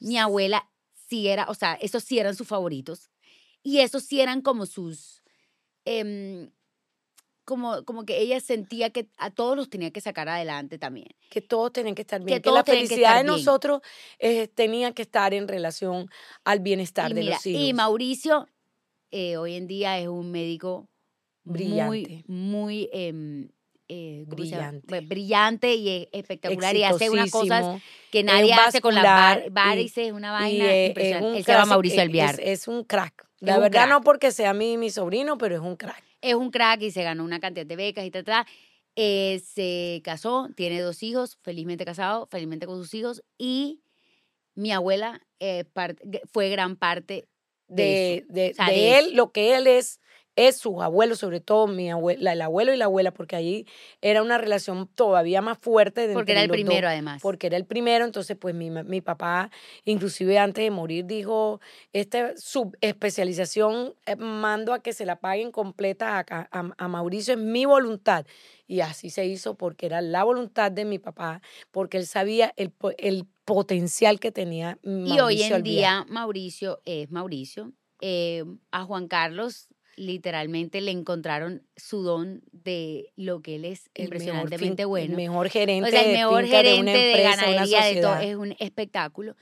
[0.00, 0.70] mi abuela
[1.06, 3.10] sí era, o sea, esos sí eran sus favoritos.
[3.62, 5.22] Y esos sí eran como sus.
[5.84, 6.50] Em,
[7.46, 11.06] como, como que ella sentía que a todos los tenía que sacar adelante también.
[11.30, 12.42] Que todos tenían que estar bien.
[12.42, 13.80] Que, la felicidad de nosotros
[14.18, 16.10] eh, tenía que estar en relación
[16.44, 17.62] al bienestar de los hijos.
[17.62, 18.48] Y Mauricio
[19.12, 20.88] eh, hoy en día es un médico
[21.44, 22.24] brillante.
[22.26, 23.48] muy, muy em,
[23.86, 25.00] eh, brillante.
[25.02, 27.80] brillante y espectacular y hace unas cosas
[28.10, 31.38] que nadie hace con las varices, una vaina impresionante.
[31.38, 32.40] Él se llama Mauricio Alviar.
[32.40, 33.24] Es, un crack.
[33.38, 36.82] La verdad no porque sea mí mi sobrino, pero es un crack es un crack
[36.82, 38.46] y se ganó una cantidad de becas y tal, tal.
[38.96, 43.82] Eh, se casó, tiene dos hijos, felizmente casado, felizmente con sus hijos, y
[44.54, 45.64] mi abuela eh,
[46.32, 47.28] fue gran parte
[47.68, 48.54] de, de,
[48.98, 50.00] él, lo que él es
[50.36, 53.66] es su abuelo, sobre todo mi abuela, el abuelo y la abuela, porque ahí
[54.02, 56.10] era una relación todavía más fuerte.
[56.12, 57.22] porque era el primero, además.
[57.22, 59.50] Porque era el primero, entonces pues mi, mi, papá,
[59.86, 61.60] inclusive antes de morir, dijo,
[61.94, 67.64] esta subespecialización eh, mando a que se la paguen completa a, a, Mauricio, es mi
[67.64, 68.26] voluntad.
[68.68, 72.74] Y así se hizo porque era la voluntad de mi papá, porque él sabía el,
[72.98, 75.14] el potencial que tenía Mauricio.
[75.14, 77.72] Y hoy en día Mauricio es Mauricio.
[78.02, 84.84] Eh, a Juan Carlos literalmente le encontraron su don de lo que él es impresionantemente
[84.84, 85.10] bueno.
[85.10, 85.88] El mejor gerente.
[85.88, 88.16] O sea, el mejor gerente de, ganadería de todo.
[88.16, 89.34] Es un espectáculo.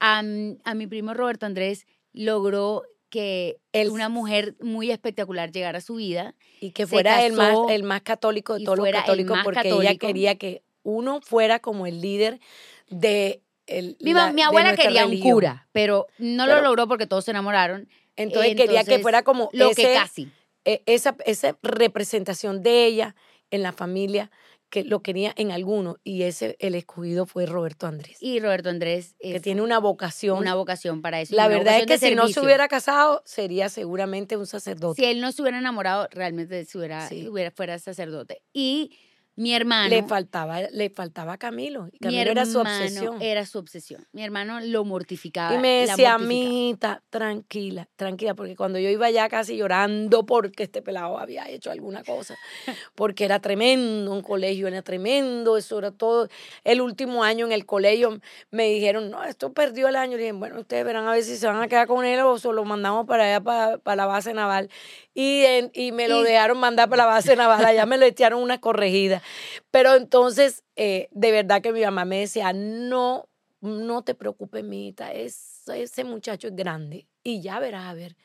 [0.00, 3.58] A, mi primo Roberto Andrés logró que
[3.90, 6.34] una mujer muy espectacular llegara a su vida.
[6.60, 10.36] Y que fuera el, más, el más católico de todos los católicos, porque ella quería
[10.36, 12.40] que uno fuera como el líder
[12.88, 17.30] de el, mi, mi abuela quería un cura, pero no lo logró porque todos se
[17.30, 17.88] enamoraron.
[18.16, 20.30] Entonces, quería que fuera como lo que casi.
[20.64, 23.16] E, esa, esa representación de ella
[23.50, 24.30] en la familia
[24.70, 28.16] que lo quería en alguno y ese el escogido fue Roberto Andrés.
[28.20, 31.34] Y Roberto Andrés que tiene una vocación, una vocación para eso.
[31.34, 35.02] La verdad es que si no se hubiera casado sería seguramente un sacerdote.
[35.02, 38.42] Si él no se hubiera enamorado realmente se hubiera, hubiera fuera sacerdote.
[38.52, 38.92] Y
[39.40, 39.88] mi hermano.
[39.88, 41.88] Le faltaba, le faltaba Camilo.
[41.98, 43.22] Camilo era su obsesión.
[43.22, 44.06] Era su obsesión.
[44.12, 45.54] Mi hermano lo mortificaba.
[45.54, 50.82] Y me decía, amita, tranquila, tranquila, porque cuando yo iba allá casi llorando porque este
[50.82, 52.36] pelado había hecho alguna cosa,
[52.94, 56.28] porque era tremendo, un colegio era tremendo, eso era todo.
[56.62, 60.16] El último año en el colegio me dijeron, no, esto perdió el año.
[60.16, 62.38] Y dije, bueno, ustedes verán a ver si se van a quedar con él o
[62.38, 64.68] se lo mandamos para allá, para, para la base naval.
[65.14, 68.60] Y, y me lo dejaron mandar para la base naval, allá me le echaron una
[68.60, 69.22] corregida.
[69.70, 73.28] Pero entonces, eh, de verdad que mi mamá me decía, no,
[73.60, 78.16] no te preocupes, mijita, ese muchacho es grande y ya verás, a ver,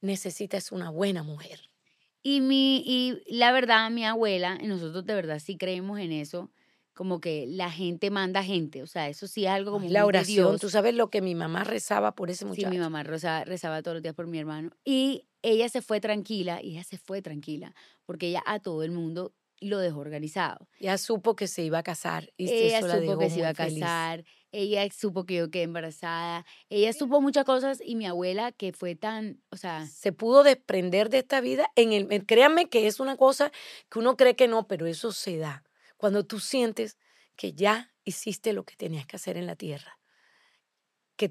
[0.00, 1.70] necesitas una buena mujer.
[2.22, 6.50] Y, mi, y la verdad, mi abuela, nosotros de verdad sí creemos en eso,
[6.92, 9.88] como que la gente manda gente, o sea, eso sí es algo como...
[9.88, 12.68] la oración, tú sabes lo que mi mamá rezaba por ese muchacho.
[12.68, 14.70] Sí, mi mamá rezaba, rezaba todos los días por mi hermano.
[14.82, 17.74] Y ella se fue tranquila, y ella se fue tranquila,
[18.06, 20.68] porque ella a todo el mundo lo dejó organizado.
[20.80, 22.32] Ya supo que se iba a casar.
[22.36, 26.92] Y ella supo que se iba a casar, ella supo que yo quedé embarazada, ella
[26.92, 29.86] supo muchas cosas y mi abuela que fue tan, o sea...
[29.86, 31.70] Se pudo desprender de esta vida.
[31.76, 33.50] En el, créanme que es una cosa
[33.90, 35.64] que uno cree que no, pero eso se da.
[35.96, 36.98] Cuando tú sientes
[37.36, 39.98] que ya hiciste lo que tenías que hacer en la tierra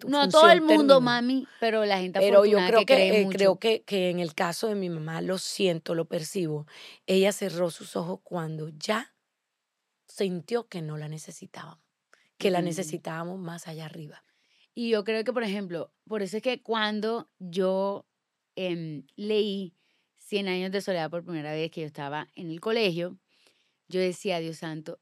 [0.08, 3.84] no todo el mundo, mami, pero la gente Pero yo creo que, eh, creo que,
[3.84, 6.66] que en el caso de mi mamá lo siento, lo percibo.
[7.06, 9.14] Ella cerró sus ojos cuando ya
[10.08, 11.80] sintió que no la necesitábamos,
[12.38, 12.66] que la mm.
[12.66, 14.24] necesitábamos más allá arriba.
[14.74, 18.06] Y yo creo que, por ejemplo, por eso es que cuando yo
[18.56, 19.76] em, leí
[20.18, 23.20] Cien años de soledad por primera vez que yo estaba en el colegio,
[23.88, 25.00] yo decía, Dios santo,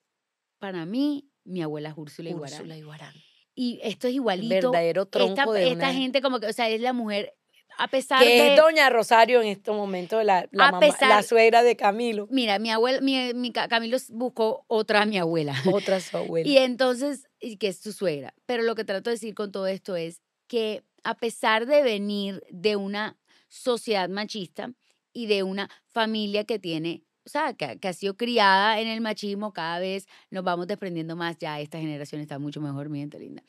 [0.60, 2.60] para mí, mi abuela es Úrsula Iguarán.
[2.60, 3.14] Úrsula Iguarán
[3.56, 4.72] y esto es igualito.
[4.72, 7.34] verdadero tronco esta, de esta gente como que, o sea, es la mujer,
[7.78, 8.54] a pesar que de...
[8.54, 12.28] es Doña Rosario en estos momentos, la, la, mamá- pesar- la suegra de Camilo.
[12.32, 15.54] Mira, mi abuela, mi, mi Ca- Camilo buscó otra mi abuela.
[15.74, 16.48] Otra su abuela.
[16.48, 18.34] Y entonces, y que es su suegra.
[18.46, 22.42] Pero lo que trato de decir con todo esto es que a pesar de venir
[22.50, 23.18] de una
[23.50, 24.72] sociedad machista
[25.12, 29.02] y de una familia que tiene, o sea, que, que ha sido criada en el
[29.02, 31.38] machismo, cada vez nos vamos desprendiendo más.
[31.38, 33.44] Ya esta generación está mucho mejor, mi gente linda.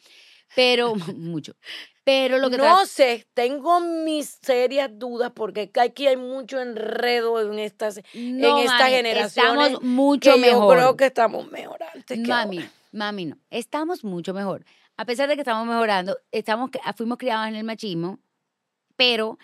[0.54, 1.54] Pero, mucho.
[2.04, 7.58] Pero lo que no sé, tengo mis serias dudas porque aquí hay mucho enredo en
[7.58, 10.62] estas no, estas mami, generaciones estamos mucho que mejor.
[10.62, 12.70] yo creo que estamos mejor antes que Mami, ahora.
[12.92, 13.38] mami, no.
[13.50, 14.64] Estamos mucho mejor.
[14.96, 18.20] A pesar de que estamos mejorando, estamos, fuimos criados en el machismo,
[18.96, 19.38] pero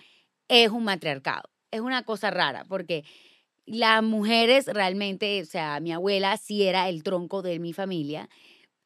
[0.48, 1.48] es un matriarcado.
[1.70, 3.04] Es una cosa rara, porque
[3.70, 8.28] las mujeres realmente, o sea, mi abuela sí era el tronco de mi familia.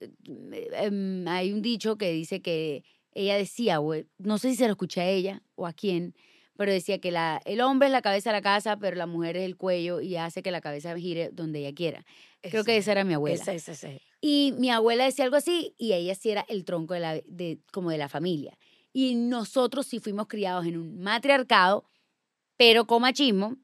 [0.01, 4.73] Em, Hay un dicho que dice que ella decía, güey, no sé si se lo
[4.73, 6.15] escuché a ella o a quién,
[6.57, 9.37] pero decía que la, el hombre es la cabeza de la casa, pero la mujer
[9.37, 12.05] es el cuello y hace que la cabeza gire donde ella quiera.
[12.43, 13.37] Creo que esa era mi abuela.
[14.21, 17.59] Y mi abuela decía algo así y ella sí era el tronco de la, de,
[17.73, 18.57] como de la familia.
[18.93, 21.85] Y nosotros sí fuimos criados en un matriarcado,
[22.57, 23.57] pero con machismo,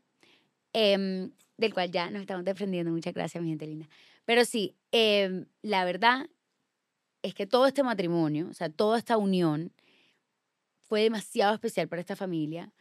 [0.72, 2.92] em, del cual ya nos estamos defendiendo.
[2.92, 3.88] Muchas gracias, mi gente linda.
[4.24, 6.28] Pero sí, em, la verdad
[7.22, 9.72] es que todo este matrimonio, o sea, toda esta unión
[10.80, 12.72] fue demasiado especial para esta familia,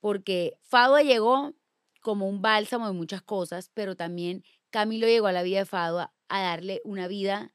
[0.00, 1.54] porque Fadua llegó
[2.00, 6.12] como un bálsamo de muchas cosas, pero también Camilo llegó a la vida de Fadua
[6.28, 7.52] a darle una vida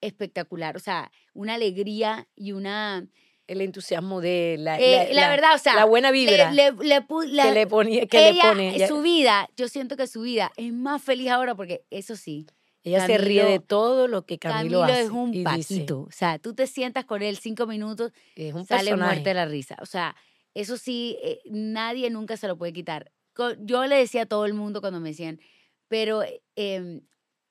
[0.00, 3.06] espectacular, o sea, una alegría y una...
[3.50, 7.00] El entusiasmo de la, eh, la, verdad, o sea, la buena vibra le- le
[7.32, 8.74] la- que le ponía, que ella, le pone.
[8.76, 12.46] Ella, su vida, yo siento que su vida es más feliz ahora porque eso sí,
[12.84, 15.02] ella se ríe de Camilo- todo lo que Camilo, Camilo, hace.
[15.02, 18.54] es un y dice, paquito, o sea, tú te sientas con él cinco minutos, es
[18.54, 19.14] un sale personaje.
[19.14, 20.14] muerte de la risa, o sea,
[20.54, 23.10] eso sí, eh, nadie nunca se lo puede quitar.
[23.58, 25.40] Yo le decía a todo el mundo cuando me decían,
[25.88, 26.22] pero
[26.56, 27.00] eh,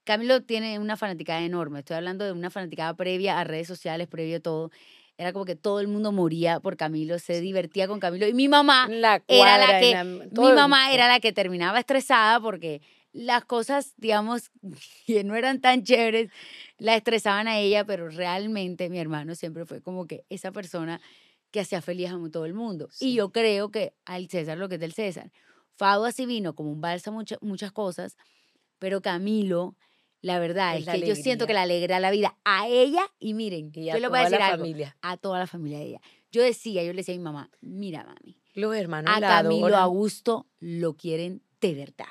[0.05, 1.79] Camilo tiene una fanaticada enorme.
[1.79, 4.71] Estoy hablando de una fanaticada previa a redes sociales, previo a todo.
[5.19, 8.25] Era como que todo el mundo moría por Camilo, se divertía con Camilo.
[8.25, 12.81] Y mi mamá, La era la que- mi mamá era la que terminaba estresada porque
[13.11, 14.49] las cosas, digamos,
[15.05, 16.31] que no eran tan chéveres,
[16.77, 21.01] la estresaban a ella, pero realmente mi hermano siempre fue como que esa persona
[21.51, 22.87] que hacía feliz a todo el mundo.
[22.89, 23.09] Sí.
[23.09, 25.31] Y yo creo que al César lo que es del César.
[25.75, 28.15] Fado así vino como un balsa mucha- muchas cosas,
[28.77, 29.75] pero Camilo,
[30.21, 33.03] la verdad Es es, la que yo siento que le alegra la vida a ella
[33.19, 34.97] y miren, Y yo le voy a decir la algo, familia.
[35.01, 36.01] a toda la familia de ella.
[36.31, 39.67] Yo decía, yo le decía a mi mamá, mira mami, Los hermanos a la Camilo
[39.67, 39.81] adoran.
[39.83, 42.07] Augusto lo quieren de verdad.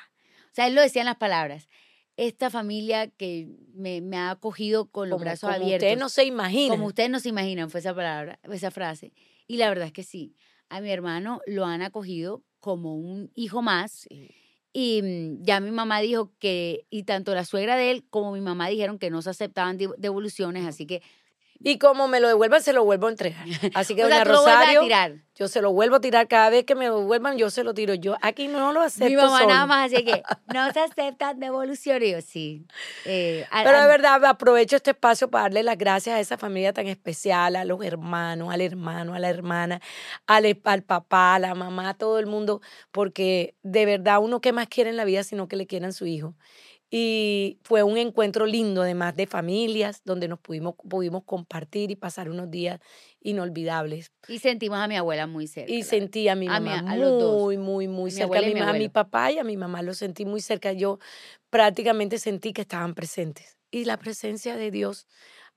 [0.46, 1.68] O sea, él lo decía en las palabras.
[2.16, 5.84] Esta familia que me, me ha acogido con los como, brazos como abiertos.
[5.86, 6.70] Ustedes no se imaginan.
[6.76, 9.12] Como ustedes no se imaginan, fue esa palabra, esa frase.
[9.46, 10.34] Y la verdad es que sí.
[10.68, 14.06] A mi hermano lo han acogido como un hijo más.
[14.08, 14.30] Sí.
[14.80, 18.40] Y mm, ya mi mamá dijo que, y tanto la suegra de él como mi
[18.40, 21.02] mamá dijeron que no se aceptaban dev- devoluciones, así que.
[21.60, 23.44] Y como me lo devuelvan, se lo vuelvo a entregar.
[23.74, 25.12] Así que, o sea, doña vuelves a Rosario, tirar.
[25.34, 26.28] yo se lo vuelvo a tirar.
[26.28, 27.94] Cada vez que me devuelvan, yo se lo tiro.
[27.94, 29.50] Yo aquí no lo acepto Mi mamá solo.
[29.52, 30.22] nada más así que
[30.54, 32.12] no se aceptan devoluciones.
[32.12, 32.64] Yo, sí.
[33.04, 36.72] Eh, Pero a- de verdad aprovecho este espacio para darle las gracias a esa familia
[36.72, 39.80] tan especial, a los hermanos, al hermano, a la hermana,
[40.28, 42.60] al, al papá, a la mamá, a todo el mundo,
[42.92, 46.06] porque de verdad uno que más quiere en la vida sino que le quieran su
[46.06, 46.34] hijo.
[46.90, 52.30] Y fue un encuentro lindo, además de familias, donde nos pudimos, pudimos compartir y pasar
[52.30, 52.80] unos días
[53.20, 54.10] inolvidables.
[54.26, 55.70] Y sentimos a mi abuela muy cerca.
[55.70, 57.42] Y sentí a mi A mi- mamá a los dos.
[57.42, 58.38] muy, muy, muy A mi cerca.
[58.38, 60.72] A mi, a mi papá y a mi mamá lo sentí muy cerca.
[60.72, 60.98] Yo
[61.50, 63.58] prácticamente sentí que estaban presentes.
[63.70, 65.06] Y la presencia de Dios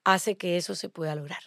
[0.03, 1.39] hace que eso se pueda lograr.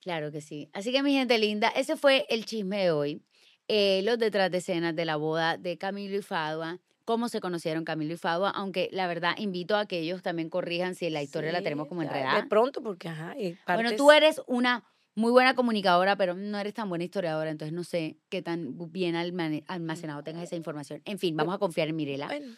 [0.00, 0.70] Claro que sí.
[0.72, 3.22] Así que mi gente linda, ese fue el chisme de hoy.
[3.68, 6.80] Eh, los detrás de escenas de la boda de Camilo y Fadua,
[7.10, 10.94] cómo se conocieron Camilo y Fadua, aunque la verdad invito a que ellos también corrijan
[10.94, 12.40] si la historia la tenemos como enredada.
[12.40, 13.34] De pronto, porque ajá.
[13.66, 14.84] Bueno, tú eres una
[15.16, 19.16] muy buena comunicadora, pero no eres tan buena historiadora, entonces no sé qué tan bien
[19.16, 21.02] almacenado tengas esa información.
[21.04, 22.26] En fin, vamos a confiar en Mirela.
[22.26, 22.54] Bueno,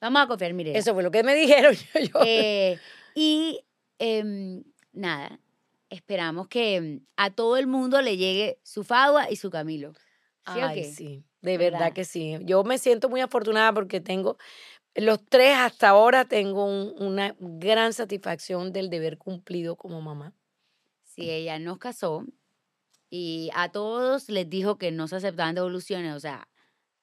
[0.00, 0.78] Vamos a confiar en Mirela.
[0.78, 1.74] eso fue lo que me dijeron.
[2.12, 2.78] Yo, Eh,
[3.14, 3.60] y
[4.00, 5.38] em, nada,
[5.90, 9.92] esperamos que em, a todo el mundo le llegue su Fadua y su Camilo.
[10.52, 10.92] ¿Sí o Ay, qué?
[10.92, 11.92] sí, de verdad ¿Verdad?
[11.94, 12.36] que sí.
[12.42, 14.36] Yo me siento muy afortunada porque tengo,
[14.94, 20.34] los tres hasta ahora tengo un- una gran satisfacción del deber cumplido como mamá.
[21.04, 22.24] Si ella nos casó
[23.10, 26.48] y a todos les dijo que no se aceptaban devoluciones, o sea,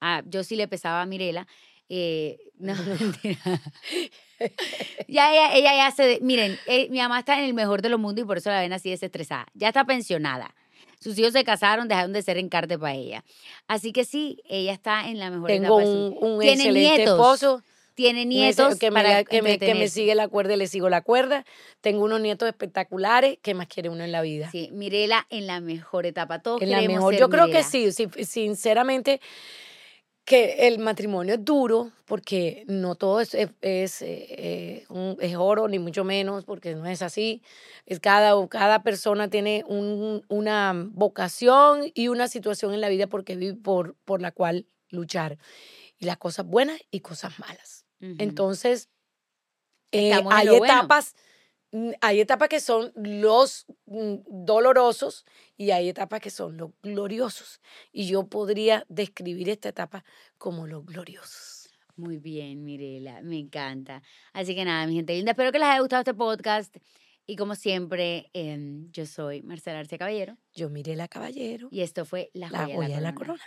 [0.01, 1.47] a- yo sí le pesaba a Mirela.
[1.89, 3.39] eh, no, mentira.
[5.07, 6.19] ya ella, ella ya se.
[6.21, 8.61] Miren, eh, mi mamá está en el mejor de los mundos y por eso la
[8.61, 9.47] ven así desestresada.
[9.53, 10.55] Ya está pensionada.
[11.03, 13.23] Sus hijos se casaron, dejaron de ser encarte para ella.
[13.67, 16.97] Así que sí, ella está en la mejor Tengo etapa su un, un Tiene excelente
[16.97, 17.19] nietos.
[17.19, 17.63] esposo.
[17.95, 19.93] Tiene nietos que me, para que, me, que me entretenerse.
[19.93, 21.45] sigue la cuerda y le sigo la cuerda.
[21.79, 23.37] Tengo unos nietos espectaculares.
[23.43, 24.49] ¿Qué más quiere uno en la vida?
[24.49, 26.39] Sí, Mirela en la mejor etapa.
[26.39, 27.13] Todos en la mejor.
[27.13, 27.91] ser Yo creo que sí,
[28.23, 29.21] sinceramente,
[30.25, 35.35] que el matrimonio es duro porque no todo es, es, es, eh, eh, un- es
[35.35, 37.41] oro, ni mucho menos, porque no es así.
[37.85, 43.55] Es cada, cada persona tiene un- una vocación y una situación en la vida porque,
[43.61, 45.37] por, por la cual luchar.
[45.97, 47.85] Y las cosas buenas y cosas malas.
[48.19, 48.89] Entonces,
[49.91, 51.15] eh, en hay etapas,
[52.01, 55.25] hay etapas que son los mm, dolorosos
[55.57, 57.61] y hay etapas que son los gloriosos.
[57.91, 60.03] Y yo podría describir esta etapa
[60.37, 61.69] como los gloriosos.
[61.95, 64.01] Muy bien, Mirela, me encanta.
[64.33, 66.75] Así que nada, mi gente linda, espero que les haya gustado este podcast.
[67.25, 72.03] Y como siempre, em, yo soy Marcela Arce Caballero Yo miré la caballero, y esto
[72.05, 73.37] fue La la Joya, joya de de la Corona.
[73.37, 73.43] corona.